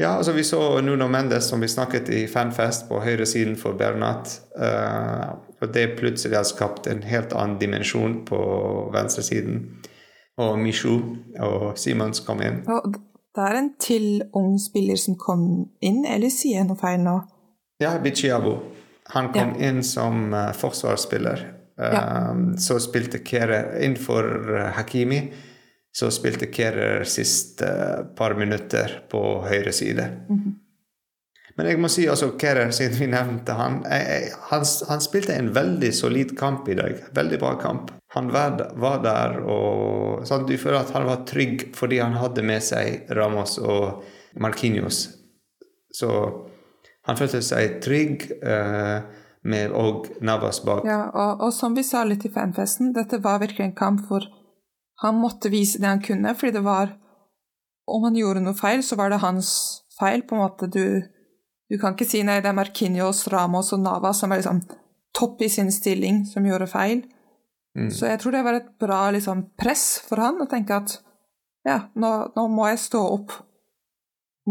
ja, 0.00 0.08
altså 0.08 0.32
vi 0.32 0.44
så 0.44 0.80
Nuno 0.80 1.08
Mendes, 1.08 1.48
som 1.48 1.60
vi 1.60 1.68
snakket 1.68 2.08
i 2.08 2.26
fanfest 2.26 2.88
på 2.88 3.00
høyresiden 3.04 3.56
for 3.60 3.76
Bernat. 3.78 4.32
Uh, 4.56 5.36
og 5.60 5.72
det 5.74 5.92
plutselig 5.98 6.36
har 6.36 6.48
skapt 6.48 6.88
en 6.90 7.04
helt 7.06 7.34
annen 7.36 7.58
dimensjon 7.60 8.22
på 8.26 8.40
venstresiden. 8.94 9.66
Og 10.40 10.56
Michu 10.58 10.96
og 11.44 11.76
Simons 11.78 12.24
kom 12.24 12.40
inn. 12.42 12.62
Og 12.72 12.96
det 13.36 13.44
er 13.44 13.58
en 13.60 13.70
til 13.80 14.08
ung 14.36 14.56
spiller 14.60 14.96
som 15.00 15.16
kom 15.20 15.44
inn, 15.84 16.02
eller 16.08 16.32
sier 16.32 16.62
jeg 16.62 16.70
noe 16.70 16.80
feil 16.80 17.04
nå? 17.04 17.18
Ja, 17.82 17.98
Bichiabo. 18.00 18.56
Han 19.12 19.28
kom 19.34 19.54
ja. 19.58 19.68
inn 19.68 19.82
som 19.84 20.32
uh, 20.32 20.50
forsvarsspiller. 20.56 21.46
Ja. 21.76 22.30
Um, 22.30 22.52
så 22.60 22.78
spilte 22.80 23.20
Kere 23.24 23.64
innenfor 23.82 24.28
uh, 24.56 24.66
Hakimi. 24.76 25.26
Så 25.92 26.08
spilte 26.14 26.48
Kerrer 26.48 27.04
siste 27.04 27.68
uh, 27.68 28.04
par 28.16 28.34
minutter 28.38 29.02
på 29.12 29.22
høyre 29.44 29.72
side. 29.72 30.08
Mm 30.28 30.38
-hmm. 30.38 30.58
Men 31.56 31.66
jeg 31.66 31.80
må 31.80 31.88
si 31.88 32.08
altså 32.08 32.30
Kerrer, 32.40 32.70
siden 32.70 32.98
vi 32.98 33.06
nevnte 33.12 33.52
han, 33.52 33.82
jeg, 33.84 34.30
han, 34.50 34.64
han 34.88 35.00
spilte 35.00 35.34
en 35.34 35.54
veldig 35.54 35.94
solid 35.94 36.38
kamp 36.38 36.68
i 36.68 36.74
dag. 36.74 36.94
Veldig 37.14 37.38
bra 37.38 37.54
kamp. 37.60 37.90
Han 38.14 38.32
var, 38.32 38.72
var 38.76 39.02
der, 39.04 39.38
og 39.48 40.26
sånn, 40.28 40.46
du 40.48 40.56
føler 40.60 40.80
at 40.80 40.92
han 40.96 41.06
var 41.08 41.24
trygg 41.28 41.70
fordi 41.76 41.98
han 41.98 42.16
hadde 42.20 42.42
med 42.42 42.64
seg 42.64 43.10
Ramos 43.10 43.58
og 43.58 44.02
Markinios. 44.40 45.06
Så 45.92 46.08
han 47.08 47.18
følte 47.18 47.42
seg 47.44 47.80
trygg 47.84 48.28
uh, 48.44 49.00
med 49.42 49.72
og 49.74 50.08
Navas 50.24 50.62
bak. 50.64 50.84
Ja, 50.86 51.08
og, 51.10 51.40
og, 51.42 51.52
som 51.56 51.74
vi 51.76 51.84
sa 51.86 52.04
litt 52.06 52.24
i 52.28 52.32
fanfesten, 52.32 52.92
dette 52.96 53.20
var 53.24 53.42
virkelig 53.42 53.70
en 53.70 53.76
kamp 53.76 54.04
hvor 54.08 54.28
han 55.02 55.18
måtte 55.18 55.50
vise 55.52 55.80
det 55.82 55.90
han 55.90 56.02
kunne, 56.02 56.34
fordi 56.38 56.58
det 56.58 56.66
var 56.66 56.98
Om 57.82 58.04
han 58.06 58.14
gjorde 58.14 58.40
noe 58.44 58.54
feil, 58.54 58.78
så 58.86 58.94
var 58.94 59.10
det 59.10 59.18
hans 59.24 59.48
feil. 59.98 60.22
på 60.22 60.36
en 60.36 60.40
måte 60.44 60.68
du 60.70 61.02
du 61.72 61.78
kan 61.80 61.94
ikke 61.96 62.04
si 62.04 62.20
nei, 62.22 62.36
det 62.44 62.50
er 62.50 62.56
Marquinhos, 62.56 63.24
Ramos 63.32 63.72
og 63.72 63.80
Nava 63.80 64.10
som 64.12 64.32
er 64.32 64.42
liksom 64.42 64.58
topp 65.16 65.40
i 65.40 65.48
sin 65.48 65.70
stilling, 65.72 66.26
som 66.28 66.44
gjorde 66.44 66.68
feil. 66.68 67.00
Mm. 67.78 67.88
Så 67.90 68.10
jeg 68.10 68.20
tror 68.20 68.36
det 68.36 68.42
var 68.44 68.58
et 68.58 68.68
bra 68.80 68.98
liksom, 69.14 69.46
press 69.56 69.86
for 70.04 70.20
han 70.20 70.42
å 70.44 70.48
tenke 70.50 70.76
at 70.76 70.98
ja, 71.64 71.78
nå, 71.96 72.10
nå, 72.36 72.44
må 72.52 72.68
jeg 72.68 72.82
stå 72.82 73.00
opp 73.14 73.32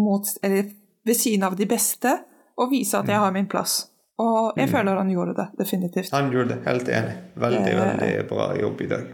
mot, 0.01 0.25
eller 0.41 0.71
ved 1.05 1.17
siden 1.19 1.45
av 1.45 1.57
de 1.59 1.67
beste 1.69 2.15
og 2.57 2.71
vise 2.73 2.97
at 2.97 3.09
jeg 3.09 3.19
mm. 3.19 3.23
har 3.27 3.35
min 3.35 3.49
plass. 3.51 3.77
Og 4.21 4.57
jeg 4.57 4.69
mm. 4.69 4.73
føler 4.73 5.01
han 5.03 5.13
gjorde 5.13 5.37
det, 5.37 5.47
definitivt. 5.61 6.13
Han 6.15 6.33
gjorde 6.33 6.55
det, 6.55 6.61
helt 6.65 6.89
enig. 6.89 7.17
Veldig, 7.45 7.61
eh, 7.69 7.81
veldig 7.83 8.29
bra 8.33 8.49
jobb 8.57 8.81
i 8.81 8.89
dag. 8.95 9.11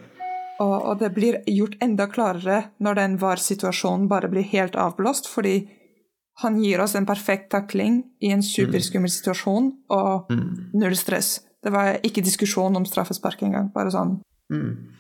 Og, 0.60 0.76
og, 0.90 1.00
det 1.00 1.12
blir 1.14 1.40
gjort 1.46 1.76
enda 1.82 2.08
klarere 2.10 2.64
når 2.82 2.96
den 2.96 3.18
VAR-situasjonen 3.22 4.08
bare 4.10 4.30
blir 4.32 4.42
helt 4.52 4.76
avblåst, 4.76 5.28
fordi 5.30 5.68
han 6.42 6.58
gir 6.62 6.82
oss 6.82 6.96
en 6.96 7.06
perfekt 7.06 7.52
takling 7.52 8.04
i 8.22 8.32
en 8.34 8.42
superskummel 8.46 9.10
situasjon, 9.10 9.72
og 9.90 10.32
Mm. 10.32 10.70
null 10.74 10.96
stress. 10.96 11.40
Det 11.64 11.72
var 11.72 11.98
ikke 12.04 12.24
diskusjon 12.24 12.76
om 12.76 12.86
straffespark 12.86 13.42
engang. 13.42 13.72
Bare 13.74 13.92
sånn 13.92 14.22
Mm. 14.52 14.94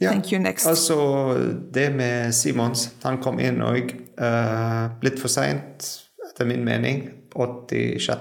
Ja. 0.00 0.10
thank 0.10 0.32
you, 0.32 0.38
next. 0.40 0.66
Altså, 0.66 1.60
det 1.72 1.94
med 1.94 2.34
Simons 2.34 2.90
Han 3.04 3.18
kom 3.22 3.38
inn 3.38 3.60
òg 3.60 3.90
litt 5.02 5.18
for 5.18 5.28
seint, 5.28 6.06
etter 6.30 6.46
min 6.46 6.64
mening. 6.64 7.10
86. 7.34 8.20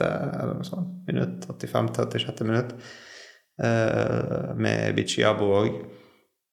eller 0.00 0.54
noe 0.54 0.64
sånt 0.64 1.06
minutt. 1.06 1.46
85-86. 1.48 2.44
minutt. 2.44 2.72
Uh, 3.62 4.54
med 4.56 4.94
Bichiabo 4.96 5.44
òg. 5.44 5.84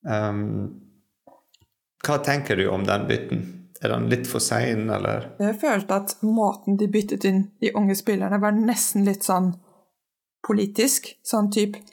Um, 0.07 0.41
hva 2.07 2.17
tenker 2.23 2.55
du 2.55 2.69
om 2.71 2.85
den 2.87 3.07
bytten? 3.09 3.45
Er 3.81 3.91
den 3.93 4.07
litt 4.09 4.25
for 4.29 4.41
sein, 4.41 4.87
eller? 4.89 5.33
Jeg 5.41 5.59
følte 5.61 5.99
at 5.99 6.15
måten 6.25 6.79
de 6.79 6.87
byttet 6.89 7.27
inn 7.29 7.43
de 7.61 7.73
unge 7.77 7.93
spillerne, 7.97 8.39
var 8.41 8.55
nesten 8.55 9.05
litt 9.05 9.27
sånn 9.27 9.51
politisk. 10.47 11.11
Sånn 11.25 11.51
type 11.53 11.83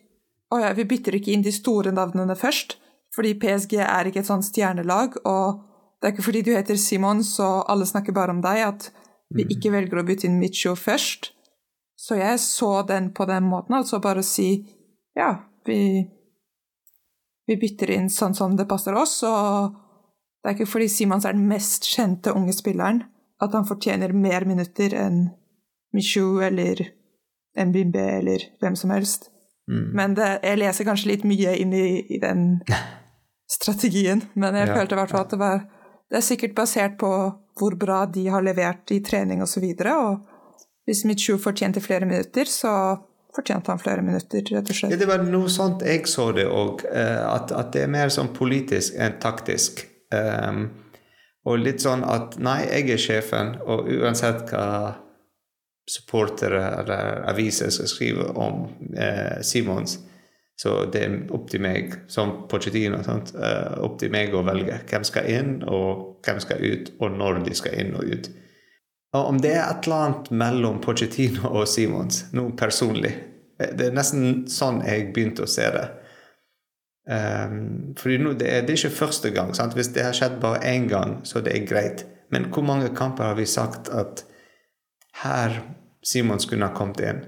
Å 0.54 0.61
ja, 0.61 0.71
vi 0.76 0.85
bytter 0.87 1.16
ikke 1.16 1.33
inn 1.35 1.42
de 1.42 1.50
store 1.50 1.90
navnene 1.90 2.37
først, 2.38 2.76
fordi 3.16 3.33
PSG 3.42 3.80
er 3.83 4.06
ikke 4.06 4.21
et 4.23 4.28
sånn 4.28 4.44
stjernelag, 4.44 5.16
og 5.26 5.64
det 5.99 6.06
er 6.06 6.12
ikke 6.14 6.26
fordi 6.28 6.42
du 6.47 6.52
heter 6.54 6.78
Simon, 6.78 7.25
så 7.26 7.64
alle 7.66 7.88
snakker 7.88 8.14
bare 8.14 8.37
om 8.37 8.42
deg, 8.44 8.61
at 8.62 8.87
vi 9.35 9.49
ikke 9.50 9.73
velger 9.75 9.99
å 9.99 10.04
bytte 10.06 10.28
inn 10.28 10.38
Micho 10.38 10.76
først. 10.78 11.33
Så 11.99 12.21
jeg 12.21 12.38
så 12.44 12.85
den 12.87 13.09
på 13.16 13.26
den 13.26 13.49
måten, 13.50 13.75
altså 13.75 13.99
bare 14.04 14.23
å 14.23 14.28
si 14.28 14.49
ja, 15.18 15.33
vi 15.66 16.04
vi 17.47 17.57
bytter 17.61 17.91
inn 17.91 18.11
sånn 18.11 18.35
som 18.37 18.57
det 18.57 18.67
passer 18.71 18.97
oss, 18.97 19.19
og 19.29 19.75
det 20.43 20.51
er 20.51 20.57
ikke 20.59 20.71
fordi 20.71 20.89
Simons 20.93 21.25
er 21.29 21.37
den 21.37 21.47
mest 21.49 21.87
kjente 21.89 22.33
unge 22.37 22.53
spilleren 22.57 23.03
at 23.43 23.53
han 23.57 23.67
fortjener 23.69 24.13
mer 24.17 24.45
minutter 24.49 24.95
enn 24.97 25.27
Michu 25.95 26.41
eller 26.45 26.81
Mbimbe 27.59 28.03
eller 28.19 28.43
hvem 28.61 28.77
som 28.77 28.91
helst. 28.91 29.29
Mm. 29.71 29.85
Men 29.97 30.15
det, 30.19 30.29
jeg 30.45 30.59
leser 30.61 30.85
kanskje 30.89 31.11
litt 31.13 31.25
mye 31.29 31.55
inn 31.61 31.73
i, 31.77 31.87
i 32.17 32.19
den 32.21 32.61
strategien, 33.57 34.25
men 34.35 34.57
jeg 34.59 34.69
Ja. 34.69 34.75
følte 34.77 34.97
i 34.97 34.99
hvert 34.99 35.11
fall 35.15 35.25
at 35.27 35.31
det 35.37 35.39
var 35.39 35.65
Det 36.11 36.19
er 36.19 36.27
sikkert 36.27 36.55
basert 36.55 36.99
på 37.01 37.09
hvor 37.59 37.75
bra 37.81 38.05
de 38.07 38.27
har 38.29 38.43
levert 38.45 38.91
i 38.93 39.01
trening 39.01 39.41
osv., 39.43 39.43
og, 39.43 39.49
så 39.49 39.61
videre, 39.61 39.95
og 39.97 40.21
hvis 40.87 41.05
Michu 41.09 41.39
fortjente 41.39 41.81
flere 41.81 42.05
minutter, 42.07 42.45
så 42.45 42.99
fortjente 43.35 43.71
han 43.73 43.81
flere 43.83 44.03
minutter, 44.07 44.41
rett 44.55 44.69
og 44.71 44.75
Ja, 44.75 44.79
slett. 44.79 44.99
det 45.00 45.09
var 45.11 45.23
noe 45.26 45.49
sånt 45.50 45.83
jeg 45.87 46.07
så 46.11 46.31
det 46.37 46.47
òg, 46.47 46.85
at, 46.87 47.53
at 47.53 47.73
det 47.75 47.83
er 47.85 47.93
mer 47.93 48.09
sånn 48.14 48.33
politisk 48.37 48.95
enn 49.00 49.17
taktisk. 49.23 49.85
Um, 50.14 50.69
og 51.45 51.59
litt 51.61 51.83
sånn 51.85 52.05
at 52.09 52.38
nei, 52.41 52.61
jeg 52.71 52.91
er 52.95 53.00
sjefen, 53.03 53.57
og 53.67 53.88
uansett 53.93 54.47
hva 54.53 54.69
supportere 55.91 56.62
eller 56.81 57.25
aviser 57.29 57.69
skal 57.75 57.91
skrive 57.91 58.31
om 58.41 58.62
eh, 58.97 59.41
Simons, 59.45 59.99
så 60.57 60.85
det 60.88 61.03
er 61.05 61.17
opp 61.35 61.50
til 61.50 61.61
meg, 61.61 61.97
som 62.09 62.47
Pochettino, 62.49 63.03
sant? 63.05 63.35
eh, 63.37 63.75
opp 63.85 63.99
til 64.00 64.12
meg 64.14 64.33
å 64.38 64.41
velge 64.47 64.79
hvem 64.88 65.05
skal 65.05 65.29
inn, 65.29 65.50
og 65.69 66.23
hvem 66.25 66.41
skal 66.41 66.62
ut, 66.64 66.93
og 67.03 67.19
når 67.19 67.43
de 67.45 67.57
skal 67.59 67.76
inn 67.83 67.93
og 67.99 68.07
ut. 68.14 68.31
Om 69.14 69.38
det 69.38 69.52
er 69.54 69.68
et 69.68 69.87
eller 69.87 70.09
annet 70.09 70.30
mellom 70.35 70.80
Pochettino 70.83 71.52
og 71.52 71.68
Simons, 71.71 72.25
noe 72.35 72.50
personlig 72.59 73.12
eh, 73.14 73.71
Det 73.71 73.87
er 73.87 73.94
nesten 73.94 74.49
sånn 74.50 74.80
jeg 74.83 75.12
begynte 75.14 75.47
å 75.47 75.50
se 75.50 75.68
det. 75.76 75.85
Um, 77.04 77.92
fordi 78.00 78.16
nå, 78.18 78.33
det, 78.40 78.49
er, 78.49 78.64
det 78.64 78.75
er 78.75 78.80
ikke 78.80 78.99
første 79.04 79.30
gang. 79.35 79.52
Sant? 79.54 79.76
Hvis 79.76 79.92
det 79.94 80.06
har 80.06 80.16
skjedd 80.16 80.40
bare 80.42 80.64
én 80.66 80.88
gang, 80.90 81.18
så 81.28 81.44
det 81.44 81.54
er 81.54 81.68
greit. 81.68 82.06
Men 82.35 82.49
hvor 82.50 82.64
mange 82.66 82.90
kamper 82.97 83.30
har 83.30 83.38
vi 83.38 83.47
sagt 83.47 83.90
at 83.92 84.25
her 85.23 85.61
Simons 86.04 86.49
kunne 86.50 86.66
ha 86.71 86.75
kommet 86.75 87.02
inn? 87.04 87.23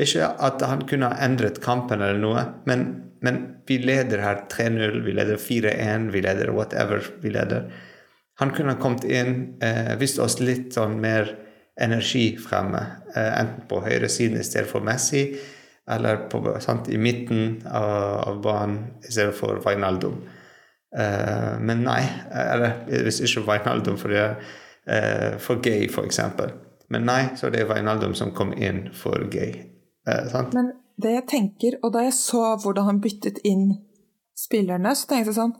Ikke 0.00 0.30
at 0.42 0.62
han 0.66 0.86
kunne 0.88 1.10
ha 1.10 1.26
endret 1.26 1.60
kampen 1.62 2.02
eller 2.02 2.18
noe, 2.18 2.46
men, 2.66 2.86
men 3.22 3.42
vi 3.68 3.78
leder 3.82 4.22
her 4.24 4.46
3-0, 4.50 5.02
vi 5.04 5.14
leder 5.14 5.38
4-1, 5.38 6.08
vi 6.14 6.22
leder 6.24 6.54
whatever 6.54 7.04
vi 7.22 7.34
leder. 7.34 7.68
Han 8.40 8.50
kunne 8.50 8.74
kommet 8.82 9.04
inn, 9.04 9.58
eh, 9.62 9.94
vist 9.98 10.18
oss 10.18 10.40
litt 10.40 10.74
sånn 10.74 10.98
mer 11.00 11.30
energi 11.80 12.36
fremme, 12.38 12.82
eh, 13.14 13.40
enten 13.40 13.68
på 13.68 13.80
høyresiden 13.84 14.38
i 14.40 14.46
stedet 14.46 14.66
for 14.70 14.80
Messi, 14.80 15.36
eller 15.90 16.28
på, 16.28 16.40
sant, 16.60 16.88
i 16.88 16.98
midten 16.98 17.62
av, 17.66 18.28
av 18.28 18.42
banen 18.42 18.78
i 19.04 19.12
stedet 19.12 19.34
for 19.34 19.60
Wijnaldum. 19.64 20.22
Eh, 20.96 21.58
men 21.60 21.82
nei, 21.86 22.02
eller 22.30 22.84
hvis 22.88 23.20
ikke 23.26 23.44
Wijnaldum, 23.48 23.98
for 23.98 24.14
det 24.14 24.22
er 24.22 24.36
eh, 24.86 25.38
for 25.38 25.62
gay, 25.62 25.86
eksempel. 25.86 26.54
Men 26.88 27.06
nei, 27.08 27.22
så 27.36 27.50
det 27.50 27.62
er 27.62 27.70
Wijnaldum 27.70 28.14
som 28.14 28.32
kom 28.34 28.52
inn 28.52 28.88
for 28.94 29.26
gay. 29.30 29.54
Eh, 30.08 30.26
sant? 30.30 30.54
Men 30.54 30.72
det 31.00 31.16
jeg 31.16 31.26
tenker, 31.30 31.78
og 31.82 31.94
da 31.96 32.04
jeg 32.06 32.16
så 32.18 32.54
hvordan 32.62 32.90
han 32.90 33.02
byttet 33.02 33.40
inn 33.44 33.70
spillerne, 34.38 34.94
så 34.94 35.08
tenkte 35.10 35.32
jeg 35.32 35.38
sånn 35.38 35.56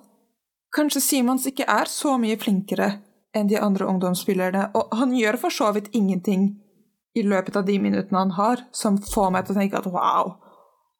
Kanskje 0.74 1.00
Simons 1.00 1.46
ikke 1.46 1.66
er 1.70 1.86
så 1.90 2.16
mye 2.18 2.38
flinkere 2.40 2.96
enn 3.34 3.50
de 3.50 3.58
andre 3.62 3.86
ungdomsspillerne, 3.86 4.68
og 4.74 4.94
han 4.98 5.14
gjør 5.14 5.38
for 5.44 5.54
så 5.54 5.70
vidt 5.74 5.90
ingenting 5.94 6.48
i 7.14 7.22
løpet 7.22 7.56
av 7.58 7.66
de 7.66 7.78
minuttene 7.78 8.18
han 8.18 8.34
har, 8.34 8.62
som 8.74 8.98
får 8.98 9.30
meg 9.34 9.46
til 9.46 9.54
å 9.54 9.60
tenke 9.60 9.78
at 9.78 9.90
wow, 9.90 10.34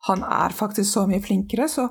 han 0.07 0.23
er 0.27 0.55
faktisk 0.55 0.93
så 0.93 1.07
mye 1.11 1.23
flinkere, 1.23 1.67
så 1.71 1.89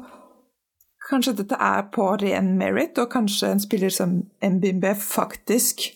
kanskje 1.09 1.35
dette 1.41 1.59
er 1.59 1.89
på 1.91 2.05
ren 2.21 2.53
merit, 2.59 2.99
og 2.99 3.11
kanskje 3.11 3.51
en 3.51 3.63
spiller 3.63 3.91
som 3.91 4.21
Mbimbe 4.39 4.93
faktisk 4.99 5.89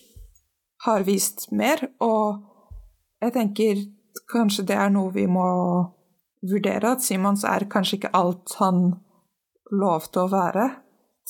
har 0.84 1.06
vist 1.08 1.48
mer, 1.52 1.86
og 2.04 2.44
jeg 3.24 3.34
tenker 3.36 3.80
kanskje 4.28 4.66
det 4.68 4.76
er 4.76 4.92
noe 4.92 5.12
vi 5.14 5.24
må 5.30 5.48
vurdere, 6.44 6.92
at 6.92 7.04
Simons 7.04 7.46
er 7.48 7.64
kanskje 7.70 8.02
ikke 8.02 8.12
alt 8.16 8.58
han 8.60 8.90
lovte 9.72 10.26
å 10.26 10.30
være. 10.32 10.68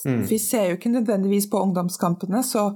Mm. 0.05 0.23
Vi 0.31 0.39
ser 0.39 0.69
jo 0.69 0.79
ikke 0.79 0.93
nødvendigvis 0.93 1.51
på 1.51 1.61
ungdomskampene, 1.63 2.43
så 2.47 2.71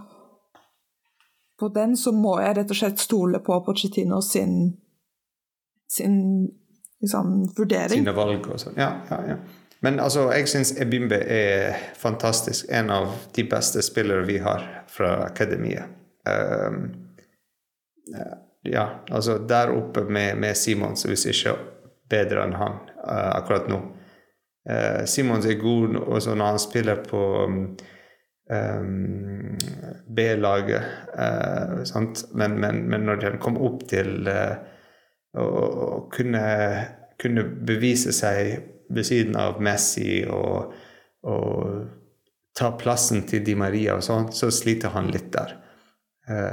på 1.60 1.68
den 1.68 1.96
så 1.96 2.12
må 2.12 2.38
jeg 2.42 2.56
rett 2.56 2.72
og 2.74 2.78
slett 2.78 2.98
stole 2.98 3.38
på 3.38 3.60
Pochettino 3.66 4.18
sin, 4.26 4.72
sin 5.86 6.16
liksom, 7.00 7.36
vurdering. 7.56 8.02
Sine 8.02 8.14
valg 8.16 8.48
og 8.50 8.58
sånn. 8.58 8.78
Ja, 8.80 8.96
ja, 9.10 9.20
ja. 9.28 9.36
Men 9.82 9.98
altså, 10.00 10.28
jeg 10.30 10.46
syns 10.50 10.76
Ebimbe 10.78 11.18
er 11.18 11.78
fantastisk. 11.98 12.66
En 12.70 12.90
av 12.90 13.14
de 13.34 13.44
beste 13.50 13.82
spillere 13.82 14.26
vi 14.26 14.38
har 14.42 14.66
fra 14.90 15.16
akademiet. 15.26 15.90
Um, 16.26 16.84
ja, 18.62 18.84
altså 19.10 19.38
der 19.38 19.72
oppe 19.74 20.04
med, 20.06 20.38
med 20.38 20.54
Simons, 20.58 21.02
hvis 21.02 21.26
ikke 21.30 21.56
bedre 22.10 22.44
enn 22.46 22.54
han 22.58 22.78
uh, 23.02 23.32
akkurat 23.40 23.66
nå. 23.70 23.80
Uh, 24.70 25.04
Simons 25.10 25.46
er 25.46 25.58
god 25.58 25.96
også 25.96 26.36
når 26.38 26.52
han 26.52 26.60
spiller 26.62 27.00
på 27.02 27.22
um, 27.44 27.56
um, 28.50 29.56
B-laget, 30.16 30.84
uh? 31.18 32.04
Men, 32.34 32.60
men, 32.60 32.84
men, 32.88 33.00
når 33.00 33.24
han 33.24 33.40
kom 33.42 33.58
opp 33.58 33.82
til 33.90 34.28
å, 34.28 35.48
å 35.48 35.88
kunne, 36.12 36.44
kunne, 37.18 37.44
bevise 37.66 38.14
seg 38.14 38.52
ved 38.92 39.08
siden 39.08 39.38
av 39.40 39.58
Messi 39.64 40.22
og, 40.30 40.76
og 41.26 41.82
ta 42.54 42.70
plassen 42.78 43.24
til 43.26 43.42
Di 43.42 43.56
Maria 43.58 43.96
og 43.96 44.06
sånn, 44.06 44.30
så 44.36 44.50
sliter 44.52 44.92
han 44.94 45.10
litt 45.10 45.32
der. 45.32 45.56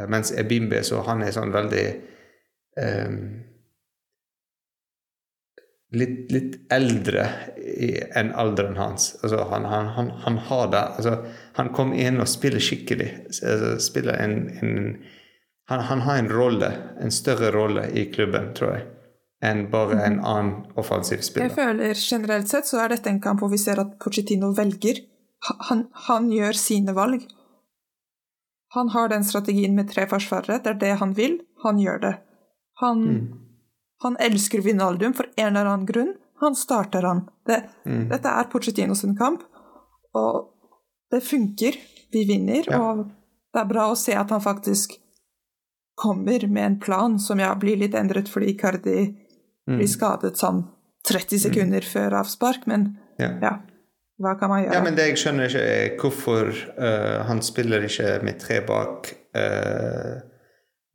mens 0.09 0.31
Ebimbe, 0.31 0.81
så 0.83 1.03
han 1.05 1.21
er 1.21 1.35
sånn 1.35 1.51
veldig 1.53 1.85
um, 2.79 3.48
litt, 5.91 6.31
litt, 6.31 6.58
eldre 6.72 7.25
enn 8.17 8.31
alderen 8.38 8.77
hans. 8.77 9.15
Altså, 9.24 9.43
han, 9.51 9.65
han, 9.65 9.89
han, 9.96 10.12
han, 10.25 10.38
har 10.50 10.67
det. 10.74 10.84
Altså, 11.00 11.15
han 11.58 11.72
kom 11.75 11.93
inn 11.93 12.22
og 12.22 12.29
spiller 12.29 12.63
skikkelig. 12.63 13.10
Altså, 13.29 13.74
spiller 13.84 14.19
en, 14.22 14.38
en 14.62 14.75
han, 15.69 16.01
har 16.01 16.17
en 16.17 16.29
rolle, 16.34 16.72
en 17.01 17.12
større 17.13 17.51
rolle 17.53 17.89
i 17.93 18.08
klubben, 18.13 18.53
tror 18.58 18.72
jeg, 18.74 18.86
enn 19.46 19.67
bare 19.69 20.00
en 20.01 20.17
annen 20.25 20.55
offensiv 20.81 21.22
spiller. 21.25 21.51
Jeg 21.51 21.58
føler 21.58 22.00
generelt 22.01 22.50
sett 22.50 22.69
så 22.69 22.81
er 22.84 22.96
dette 22.96 23.12
en 23.12 23.22
kamp 23.22 23.43
hvor 23.43 23.51
vi 23.53 23.62
ser 23.62 23.81
at 23.81 24.00
Pochettino 24.01 24.50
velger. 24.58 25.03
Han, 25.69 25.86
han 26.08 26.31
gjør 26.34 26.58
sine 26.58 26.96
valg. 26.98 27.22
Han 28.74 28.89
har 28.93 29.10
den 29.10 29.24
strategien 29.25 29.77
med 29.77 29.89
tre 29.93 30.05
forsvarere. 30.10 30.60
Det 30.63 30.74
er 30.74 30.81
det 30.81 30.96
han 31.01 31.13
vil. 31.17 31.39
Han 31.63 31.79
gjør 31.81 32.01
det. 32.03 32.15
Han 32.81 33.05
mm. 33.05 33.22
Han 34.03 34.15
elsker 34.23 34.63
Vinaldum 34.63 35.13
for 35.13 35.27
en 35.35 35.55
eller 35.55 35.67
annen 35.67 35.85
grunn. 35.85 36.13
Han 36.39 36.55
starter 36.55 37.03
han. 37.03 37.25
Det, 37.47 37.63
mm. 37.85 38.05
Dette 38.09 38.31
er 38.31 38.47
Pochettino 38.51 38.95
sin 38.95 39.17
kamp, 39.19 39.43
og 40.15 40.53
det 41.11 41.19
funker. 41.25 41.75
Vi 42.11 42.23
vinner, 42.25 42.63
ja. 42.65 42.79
og 42.79 43.03
det 43.53 43.61
er 43.61 43.69
bra 43.69 43.89
å 43.91 43.97
se 43.99 44.15
at 44.17 44.31
han 44.33 44.41
faktisk 44.41 44.95
kommer 45.99 46.47
med 46.47 46.65
en 46.65 46.79
plan 46.79 47.19
som 47.19 47.41
ja, 47.43 47.51
blir 47.59 47.77
litt 47.77 47.95
endret 47.97 48.29
fordi 48.31 48.53
Cardi 48.57 49.01
mm. 49.03 49.75
blir 49.75 49.89
skadet 49.91 50.39
sånn 50.39 50.63
30 51.09 51.43
sekunder 51.43 51.83
mm. 51.83 51.89
før 51.91 52.15
avspark, 52.21 52.65
men 52.71 52.93
ja. 53.19 53.33
ja. 53.43 53.53
Hva 54.19 54.33
kan 54.39 54.51
man 54.51 54.63
gjøre? 54.63 54.75
Ja, 54.75 54.83
men 54.83 54.97
Det 54.97 55.05
jeg 55.09 55.19
skjønner 55.21 55.47
ikke, 55.47 55.61
er 55.63 55.93
hvorfor 55.99 56.49
uh, 56.79 57.19
han 57.29 57.43
spiller 57.43 57.85
ikke 57.87 58.17
med 58.27 58.39
tre 58.41 58.59
bak 58.67 59.11
uh, 59.35 60.19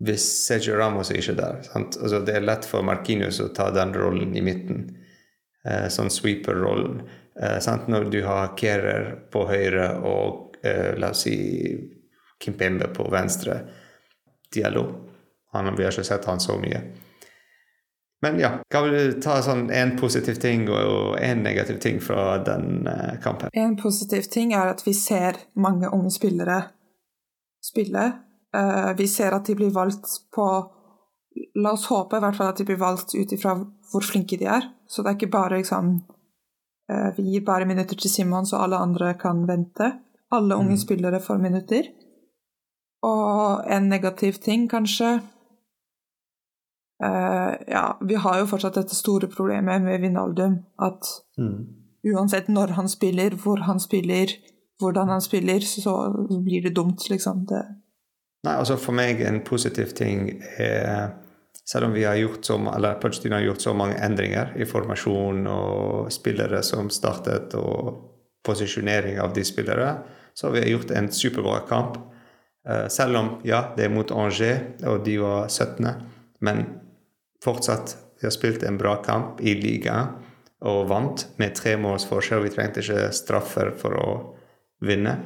hvis 0.04 0.24
Sergio 0.46 0.76
Ramos 0.78 1.10
er 1.10 1.20
ikke 1.22 1.36
der. 1.38 1.64
Altså, 1.74 2.20
det 2.26 2.36
er 2.36 2.46
lett 2.46 2.68
for 2.68 2.84
Markinius 2.86 3.40
å 3.40 3.50
ta 3.56 3.70
den 3.74 3.94
rollen 3.96 4.36
i 4.36 4.44
midten. 4.44 4.86
eh, 5.64 5.88
sånn 5.88 6.10
sweeper-rollen. 6.12 7.02
Eh, 7.40 7.58
Når 7.88 8.10
du 8.12 8.22
har 8.26 8.52
Kehrer 8.56 9.30
på 9.32 9.46
høyre 9.48 9.86
og 10.04 10.40
la 10.96 11.10
oss 11.10 11.26
si 11.26 11.34
Kimpembe 12.44 12.86
på 12.88 13.08
venstre. 13.10 13.58
Diallo. 14.54 14.84
Han, 15.52 15.76
vi 15.76 15.84
har 15.84 15.92
ikke 15.92 16.04
sett 16.04 16.24
han 16.24 16.40
så 16.40 16.56
mye. 16.60 16.80
Men 18.24 18.38
ja, 18.40 18.50
kan 18.70 18.88
du 18.88 19.20
ta 19.20 19.36
sånn 19.44 19.66
en 19.74 19.96
positiv 20.00 20.38
ting 20.40 20.64
og 20.72 21.18
en 21.20 21.42
negativ 21.44 21.78
ting 21.84 22.00
fra 22.00 22.38
den 22.44 22.86
uh, 22.88 23.18
kampen? 23.22 23.52
En 23.52 23.76
positiv 23.76 24.30
ting 24.32 24.54
er 24.56 24.72
at 24.72 24.80
vi 24.86 24.94
ser 24.96 25.36
mange 25.60 25.90
unge 25.92 26.12
spillere 26.14 26.62
spille. 27.64 28.06
Uh, 28.54 28.92
vi 28.98 29.08
ser 29.10 29.34
at 29.34 29.46
de 29.46 29.56
blir 29.58 29.74
valgt 29.74 30.20
på 30.34 30.46
La 31.58 31.72
oss 31.74 31.88
håpe 31.90 32.20
i 32.20 32.22
hvert 32.22 32.36
fall 32.38 32.52
at 32.52 32.60
de 32.60 32.64
blir 32.68 32.78
valgt 32.78 33.10
ut 33.16 33.32
ifra 33.34 33.56
hvor 33.90 34.04
flinke 34.06 34.38
de 34.38 34.46
er. 34.46 34.68
Så 34.86 35.02
det 35.02 35.10
er 35.10 35.16
ikke 35.18 35.32
bare 35.34 35.58
liksom 35.58 35.96
uh, 36.92 37.10
Vi 37.16 37.26
gir 37.32 37.44
bare 37.46 37.66
minutter 37.66 37.98
til 37.98 38.10
Simon, 38.10 38.46
så 38.46 38.62
alle 38.62 38.78
andre 38.78 39.14
kan 39.18 39.42
vente. 39.48 39.90
Alle 40.30 40.56
unge 40.56 40.78
mm. 40.78 40.82
spillere 40.84 41.20
får 41.20 41.42
minutter. 41.42 41.90
Og 43.02 43.64
en 43.70 43.88
negativ 43.90 44.38
ting, 44.42 44.68
kanskje 44.70 45.20
Uh, 47.02 47.54
ja, 47.66 47.98
vi 48.00 48.14
har 48.14 48.38
jo 48.38 48.46
fortsatt 48.48 48.78
dette 48.78 48.96
store 48.96 49.28
problemet 49.28 49.82
med 49.82 50.00
Vinaldum. 50.00 50.60
At 50.80 51.08
mm. 51.38 51.56
uansett 52.14 52.48
når 52.48 52.76
han 52.78 52.88
spiller, 52.88 53.34
hvor 53.42 53.64
han 53.66 53.80
spiller, 53.80 54.30
hvordan 54.80 55.08
han 55.08 55.20
spiller, 55.20 55.60
så 55.60 55.96
blir 56.44 56.62
det 56.62 56.76
dumt, 56.76 57.08
liksom. 57.10 57.44
Det. 57.50 57.64
Nei, 58.44 58.54
altså 58.60 58.76
For 58.80 58.96
meg 58.96 59.22
en 59.24 59.40
positiv 59.46 59.94
ting 59.96 60.28
er 60.60 61.14
Selv 61.64 61.88
om 61.88 61.94
vi 61.96 62.04
har 62.04 62.18
gjort 62.20 62.44
så, 62.44 62.58
eller 62.76 62.98
Pochettino 63.00 63.38
har 63.38 63.46
gjort 63.46 63.62
så 63.64 63.72
mange 63.72 63.96
endringer 64.04 64.50
i 64.60 64.66
formasjon 64.68 65.46
og 65.48 66.10
spillere 66.12 66.58
som 66.60 66.90
startet, 66.92 67.54
og 67.56 68.02
posisjonering 68.44 69.16
av 69.16 69.32
de 69.32 69.40
spillere, 69.48 69.94
så 70.36 70.50
har 70.50 70.58
vi 70.58 70.74
gjort 70.74 70.92
en 70.92 71.08
superbra 71.08 71.62
kamp. 71.64 71.96
Uh, 72.68 72.84
selv 72.92 73.16
om, 73.16 73.30
ja, 73.48 73.62
det 73.78 73.86
er 73.86 73.94
mot 73.94 74.12
Angers, 74.12 74.60
og 74.84 75.06
de 75.06 75.14
var 75.22 75.48
17., 75.48 75.88
men 76.44 76.66
fortsatt 77.44 77.96
Vi 78.20 78.26
har 78.26 78.36
spilt 78.36 78.62
en 78.68 78.76
bra 78.76 78.98
kamp 79.00 79.40
i 79.40 79.56
ligaen 79.56 80.12
og 80.64 80.86
vant 80.88 81.26
med 81.40 81.56
tre 81.56 81.74
måls 81.80 82.04
forskjell. 82.08 82.44
Vi 82.44 82.52
trengte 82.52 82.84
ikke 82.84 83.08
straffer 83.12 83.72
for 83.80 83.96
å 83.96 84.12
vinne. 84.84 85.16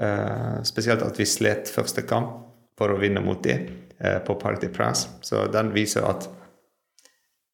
Uh, 0.00 0.64
spesielt 0.64 1.04
at 1.04 1.20
vi 1.20 1.28
slet 1.28 1.68
første 1.68 2.08
kamp 2.08 2.43
for 2.78 2.92
å 2.92 2.98
vinne 3.00 3.22
mot 3.24 3.42
dem 3.44 3.66
uh, 4.00 4.18
på 4.24 4.38
de 4.60 4.68
Prince. 4.68 5.08
Så 5.22 5.46
den 5.52 5.72
viser 5.74 6.06
at 6.08 6.28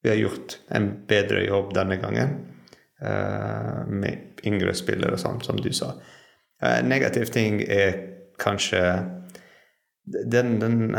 vi 0.02 0.08
har 0.08 0.16
gjort 0.16 0.58
en 0.68 0.90
bedre 1.06 1.44
jobb 1.44 1.74
denne 1.74 1.96
gangen 2.00 2.36
uh, 3.04 3.86
med 3.86 4.40
yngre 4.44 4.74
spillere, 4.74 5.18
og 5.18 5.20
sånn, 5.20 5.42
som 5.44 5.60
du 5.60 5.72
sa. 5.72 5.94
Uh, 6.62 6.80
negativ 6.84 7.32
ting 7.32 7.60
er 7.62 7.98
kanskje 8.40 8.80
den, 10.04 10.58
den 10.58 10.96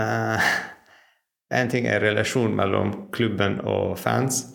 en 1.52 1.70
ting 1.70 1.88
er 1.90 2.00
relasjonen 2.00 2.56
mellom 2.56 2.94
klubben 3.12 3.60
og 3.68 3.98
fans. 4.00 4.46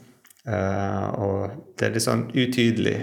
Uh, 0.46 1.08
og 1.18 1.74
det 1.76 1.88
er 1.88 1.96
litt 1.96 2.06
sånn 2.06 2.28
utydelig 2.32 2.96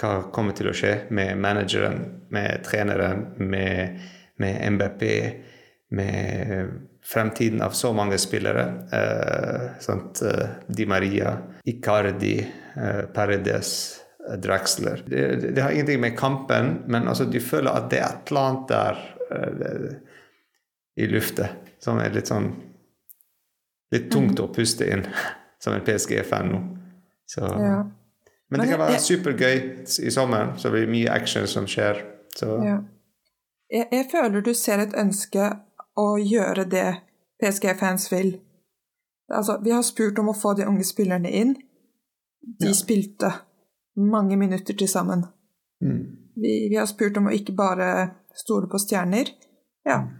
hva 0.00 0.30
kommer 0.32 0.56
til 0.56 0.70
å 0.70 0.74
skje 0.76 0.94
med 1.12 1.36
manageren, 1.42 1.98
med 2.32 2.62
treneren, 2.64 3.26
med, 3.36 3.98
med 4.40 4.72
MBP, 4.72 5.04
med 5.96 6.70
fremtiden 7.04 7.62
av 7.62 7.70
så 7.70 7.92
mange 7.92 8.18
spillere. 8.18 8.64
Eh, 8.92 9.80
sånt, 9.80 10.22
uh, 10.24 10.46
Di 10.66 10.86
Maria, 10.86 11.38
Icardi, 11.64 12.38
eh, 12.76 13.00
Paredes, 13.14 13.96
Draxler. 14.38 15.02
Det, 15.06 15.36
det, 15.36 15.62
har 15.62 15.70
ingenting 15.70 16.00
med 16.00 16.18
kampen, 16.18 16.82
men 16.86 17.08
altså, 17.08 17.24
du 17.24 17.40
føler 17.40 17.72
at 17.72 17.88
det 17.90 17.98
er 17.98 18.12
et 18.14 18.30
eller 18.30 18.48
annet 18.50 18.68
der 18.68 19.00
i 21.00 21.06
lufta 21.06 21.46
som 21.80 22.00
er 22.02 22.12
litt 22.14 22.30
sånn 22.30 22.50
Litt 23.90 24.06
tungt 24.12 24.38
mm. 24.38 24.42
å 24.44 24.52
puste 24.54 24.86
inn 24.86 25.00
som 25.62 25.74
en 25.74 25.82
PSG-fan 25.82 26.46
nå. 26.46 26.58
Så, 27.26 27.42
ja. 27.42 27.80
Men 28.50 28.62
det 28.62 28.68
kan 28.70 28.78
være 28.84 29.00
supergøy 29.02 29.56
i 29.82 30.12
sommeren, 30.14 30.52
så 30.58 30.68
det 30.68 30.76
blir 30.76 30.92
mye 30.92 31.10
action 31.10 31.48
som 31.50 31.66
skjer. 31.66 31.98
Så. 32.38 32.52
Ja. 32.62 32.76
Jeg, 33.70 33.88
jeg, 33.92 34.06
føler 34.10 34.42
du 34.42 34.54
ser 34.54 34.82
et 34.82 34.94
ønske 34.98 35.50
å 35.98 36.06
gjøre 36.18 36.64
det 36.70 36.86
PSG-fans 37.40 38.08
vil. 38.12 38.32
Altså, 39.30 39.60
vi 39.62 39.70
har 39.70 39.84
spurt 39.86 40.18
om 40.18 40.32
å 40.32 40.36
få 40.36 40.56
de 40.58 40.66
unge 40.66 40.84
spillerne 40.86 41.30
inn. 41.30 41.54
De 42.40 42.72
ja. 42.72 42.74
spilte 42.74 43.30
mange 44.00 44.36
minutter 44.36 44.74
til 44.74 44.88
sammen. 44.90 45.22
Mm. 45.84 46.02
Vi, 46.34 46.54
vi, 46.70 46.76
har 46.76 46.88
spurt 46.90 47.16
om 47.20 47.28
å 47.30 47.34
ikke 47.36 47.54
bare 47.54 47.90
stole 48.34 48.66
på 48.70 48.80
stjerner. 48.82 49.30
Ja, 49.86 50.00
mm. 50.02 50.16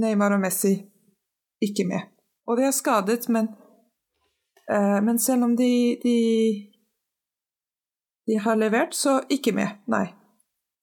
Neymar 0.00 0.34
og 0.34 0.42
Messi 0.42 0.74
ikke 1.62 1.86
med. 1.86 2.10
Og 2.48 2.58
de 2.58 2.66
er 2.66 2.74
skadet, 2.74 3.28
men, 3.28 3.50
uh, 4.70 4.98
men 5.04 5.18
selv 5.18 5.46
om 5.46 5.54
de, 5.58 5.70
de, 6.02 6.16
de 8.26 8.38
har 8.42 8.58
levert, 8.58 8.94
så 8.94 9.20
ikke 9.30 9.54
med. 9.54 9.78
Nei. 9.90 10.06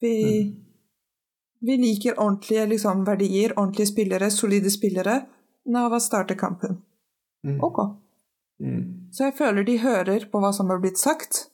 Vi, 0.04 0.13
mm. 0.24 0.66
Vi 1.60 1.78
liker 1.78 2.20
ordentlige 2.20 2.65
liksom, 2.65 3.06
verdier, 3.06 3.54
ordentlige 3.60 3.88
spillere, 3.88 4.32
solide 4.32 4.72
spillere. 4.72 5.22
Nava 5.65 6.00
starter 6.00 6.36
kampen. 6.36 6.82
Mm. 7.48 7.60
Ok. 7.63 7.80
Mm. 8.63 8.84
Så 9.12 9.24
jeg 9.24 9.34
føler 9.38 9.63
de 9.63 9.80
hører 9.82 10.28
på 10.32 10.41
hva 10.41 10.52
som 10.54 10.70
har 10.70 10.80
blitt 10.82 11.00
sagt, 11.00 11.48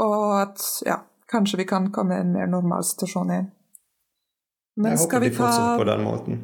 og 0.00 0.40
at 0.40 0.62
ja, 0.86 1.02
kanskje 1.28 1.60
vi 1.60 1.66
kan 1.68 1.90
komme 1.92 2.16
i 2.16 2.24
en 2.24 2.32
mer 2.32 2.48
normal 2.50 2.84
situasjon 2.84 3.32
igjen. 3.34 3.50
Men 4.76 4.94
jeg 4.94 5.04
håper 5.04 5.20
de 5.20 5.32
fortsetter 5.36 5.82
på 5.82 5.88
den 5.90 6.04
måten. 6.06 6.38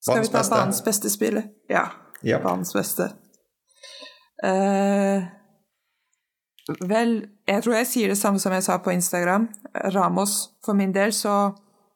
Skal 0.00 0.22
vi 0.22 0.30
ta 0.30 0.44
banens 0.50 0.84
beste 0.84 1.10
spillet? 1.10 1.50
Ja. 1.68 1.88
Yep. 2.22 2.42
Banens 2.42 2.74
beste. 2.74 3.10
Uh, 4.44 5.26
vel, 6.86 7.16
jeg 7.48 7.64
tror 7.64 7.74
jeg 7.80 7.88
sier 7.90 8.12
det 8.12 8.18
samme 8.18 8.38
som 8.42 8.54
jeg 8.54 8.62
sa 8.66 8.78
på 8.82 8.94
Instagram. 8.94 9.48
Ramos, 9.94 10.52
for 10.64 10.78
min 10.78 10.94
del, 10.94 11.12
så, 11.12 11.50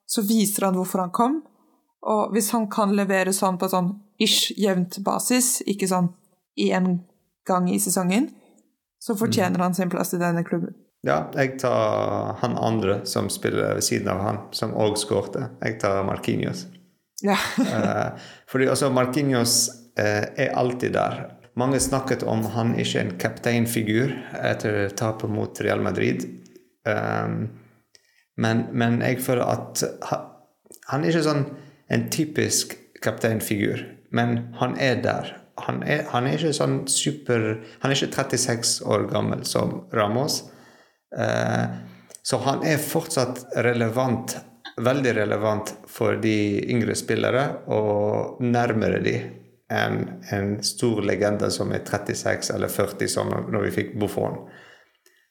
så 0.06 0.24
viser 0.26 0.68
han 0.68 0.76
hvorfor 0.78 1.04
han 1.04 1.14
kom. 1.14 1.40
Og 2.02 2.34
hvis 2.34 2.50
han 2.54 2.66
kan 2.70 2.94
levere 2.96 3.34
sånn 3.34 3.58
på 3.60 3.68
sånn 3.70 3.92
ish 4.22 4.52
jevnt 4.58 4.98
basis, 5.06 5.60
ikke 5.66 5.88
sånn 5.90 6.10
én 6.58 6.96
gang 7.48 7.68
i 7.70 7.78
sesongen, 7.80 8.30
så 9.02 9.16
fortjener 9.18 9.58
mm. 9.58 9.64
han 9.66 9.74
sin 9.74 9.90
plass 9.90 10.14
i 10.14 10.20
denne 10.20 10.44
klubben. 10.46 10.74
Ja, 11.02 11.24
jeg 11.34 11.56
tar 11.58 12.36
han 12.38 12.54
andre 12.58 13.00
som 13.10 13.26
spiller 13.30 13.74
ved 13.74 13.82
siden 13.82 14.10
av 14.12 14.20
han, 14.22 14.38
som 14.54 14.74
òg 14.78 14.94
skårte. 15.00 15.48
Jeg 15.62 15.80
tar 15.82 16.04
Markinios. 16.06 16.66
Ja. 17.22 17.38
uh, 17.58 18.18
fordi 18.50 18.68
altså, 18.70 18.90
Marquinhos 18.94 19.66
uh, 19.98 20.26
er 20.38 20.54
alltid 20.58 20.94
der. 20.94 21.24
Mange 21.58 21.80
snakket 21.82 22.22
om 22.22 22.46
han 22.54 22.76
ikke 22.78 23.00
er 23.00 23.04
en 23.04 23.18
kapteinfigur 23.20 24.14
etter 24.38 24.94
tapet 24.96 25.30
mot 25.30 25.58
Real 25.60 25.82
Madrid. 25.84 26.24
Um, 26.86 27.50
men, 28.36 28.66
men, 28.72 29.00
jeg 29.04 29.20
føler 29.22 29.44
at 29.44 29.82
han, 30.08 31.02
er 31.02 31.10
ikke 31.10 31.24
sånn 31.26 31.44
en 31.92 32.06
typisk 32.12 32.76
kapteinfigur, 33.04 33.84
men 34.14 34.54
han 34.60 34.76
er 34.80 35.02
der. 35.04 35.34
Han 35.66 35.82
er, 35.84 36.06
han 36.14 36.26
er, 36.26 36.38
ikke 36.38 36.54
sånn 36.56 36.78
super 36.88 37.42
Han 37.82 37.92
er 37.92 37.98
ikke 37.98 38.14
36 38.14 38.86
år 38.88 39.04
gammel 39.10 39.42
som 39.44 39.82
Ramos. 39.92 40.38
Uh, 41.12 41.68
så 42.24 42.38
han 42.46 42.64
er 42.64 42.80
fortsatt 42.80 43.44
relevant 43.66 44.38
veldig 44.76 45.14
relevant 45.16 45.74
for 45.90 46.16
de 46.22 46.62
yngre 46.70 46.94
spillere, 46.96 47.44
og 47.72 48.40
nærmere 48.44 49.00
de 49.04 49.16
enn 49.72 50.02
en 50.32 50.54
stor 50.64 51.00
legende 51.04 51.48
som 51.52 51.72
er 51.72 51.84
36 51.84 52.52
eller 52.54 52.72
40, 52.72 53.08
som 53.08 53.32
når 53.52 53.68
vi 53.68 53.74
fikk 53.78 53.94
Buffon. 54.00 54.42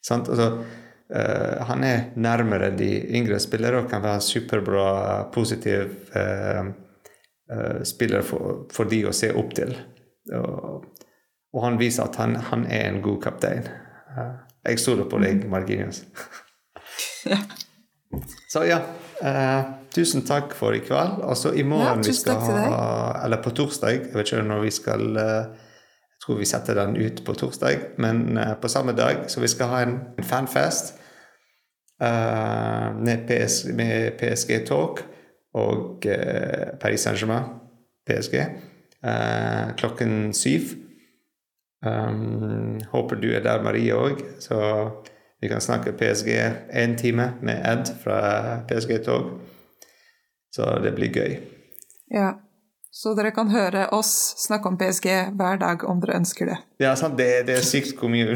Altså, 0.09 0.47
uh, 1.11 1.63
han 1.67 1.83
er 1.83 2.11
nærmere 2.15 2.71
de 2.77 2.89
yngre 3.17 3.39
spillere 3.39 3.83
og 3.83 3.89
kan 3.91 4.03
være 4.03 4.21
superbra, 4.21 4.85
positiv 5.33 5.81
uh, 6.15 6.65
uh, 7.51 7.83
spiller 7.87 8.21
for, 8.25 8.65
for, 8.73 8.89
de 8.91 9.03
å 9.07 9.15
se 9.15 9.31
opp 9.35 9.55
til. 9.57 9.75
Og, 10.37 10.85
og 11.51 11.65
han 11.65 11.79
viser 11.79 12.07
at 12.07 12.19
han, 12.21 12.37
han, 12.51 12.65
er 12.69 12.87
en 12.89 13.01
god 13.03 13.21
kaptein. 13.23 13.67
jeg 14.67 14.79
stoler 14.79 15.09
på 15.09 15.19
deg, 15.19 15.43
mm. 15.43 15.49
Marginius. 15.51 16.03
Så 18.51 18.65
ja. 18.67 18.81
Tusen 19.91 20.23
takk 20.27 20.53
for 20.55 20.75
i 20.75 20.79
kveld. 20.83 21.21
Altså 21.23 21.51
i 21.55 21.63
morgen 21.67 22.01
ja, 22.01 22.07
vi 22.07 22.13
skal 22.15 22.39
ha 22.43 23.23
Eller 23.25 23.39
på 23.43 23.51
torsdag. 23.55 24.07
Jeg 24.07 24.15
vet 24.15 24.31
ikke 24.31 24.43
når 24.47 24.63
vi 24.65 24.71
skal 24.71 25.03
Jeg 25.15 26.23
tror 26.23 26.39
vi 26.39 26.47
setter 26.47 26.79
den 26.79 26.95
ut 26.99 27.21
på 27.25 27.35
torsdag, 27.35 27.85
men 27.97 28.39
på 28.61 28.71
samme 28.71 28.95
dag. 28.95 29.25
Så 29.31 29.43
vi 29.43 29.51
skal 29.51 29.71
ha 29.71 29.83
en, 29.83 29.95
en 30.19 30.27
fanfest 30.27 31.00
med, 32.01 33.27
PS, 33.27 33.63
med 33.77 34.17
PSG 34.17 34.63
Talk. 34.67 35.03
og 35.53 36.05
eh, 36.07 36.77
Paris 36.79 37.03
Saint-Germain, 37.03 37.43
PSG, 38.07 38.35
eh, 39.03 39.73
klokken 39.77 40.33
syv. 40.33 40.61
Um, 41.85 42.79
håper 42.91 43.15
du 43.15 43.31
er 43.33 43.41
der, 43.43 43.63
Marie 43.63 43.93
òg, 43.97 44.21
så 44.39 44.57
vi 45.41 45.49
kan 45.49 45.61
snakke 45.61 45.95
PSG 45.97 46.29
én 46.77 46.93
time 46.97 47.33
med 47.41 47.63
Ed 47.65 47.89
fra 48.03 48.61
PSG-tog. 48.69 49.41
Så 50.53 50.79
det 50.83 50.93
blir 50.95 51.09
gøy. 51.09 51.35
Ja. 52.13 52.33
Så 52.91 53.13
dere 53.15 53.31
kan 53.31 53.47
høre 53.49 53.85
oss 53.95 54.35
snakke 54.37 54.67
om 54.67 54.77
PSG 54.77 55.07
hver 55.39 55.57
dag 55.61 55.85
om 55.87 56.01
dere 56.03 56.19
ønsker 56.19 56.51
det. 56.51 56.57
Ja, 56.83 56.91
sant. 56.99 57.17
Det, 57.17 57.47
det 57.47 57.55
er 57.57 57.63
sykt 57.65 57.95
hvor 57.97 58.11
mye 58.11 58.35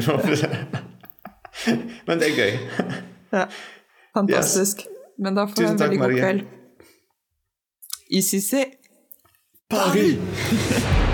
Men 2.08 2.18
det 2.18 2.32
er 2.32 2.40
gøy. 2.40 2.56
ja. 3.30 3.48
Fantastisk. 4.14 4.78
Yes. 4.78 4.92
Men 5.18 5.34
da 5.34 5.46
får 5.46 5.62
du 5.62 5.66
en 5.68 5.80
veldig 5.80 5.98
god 5.98 6.18
kveld. 6.18 6.46
ICC 8.10 8.64
Paris! 9.70 10.16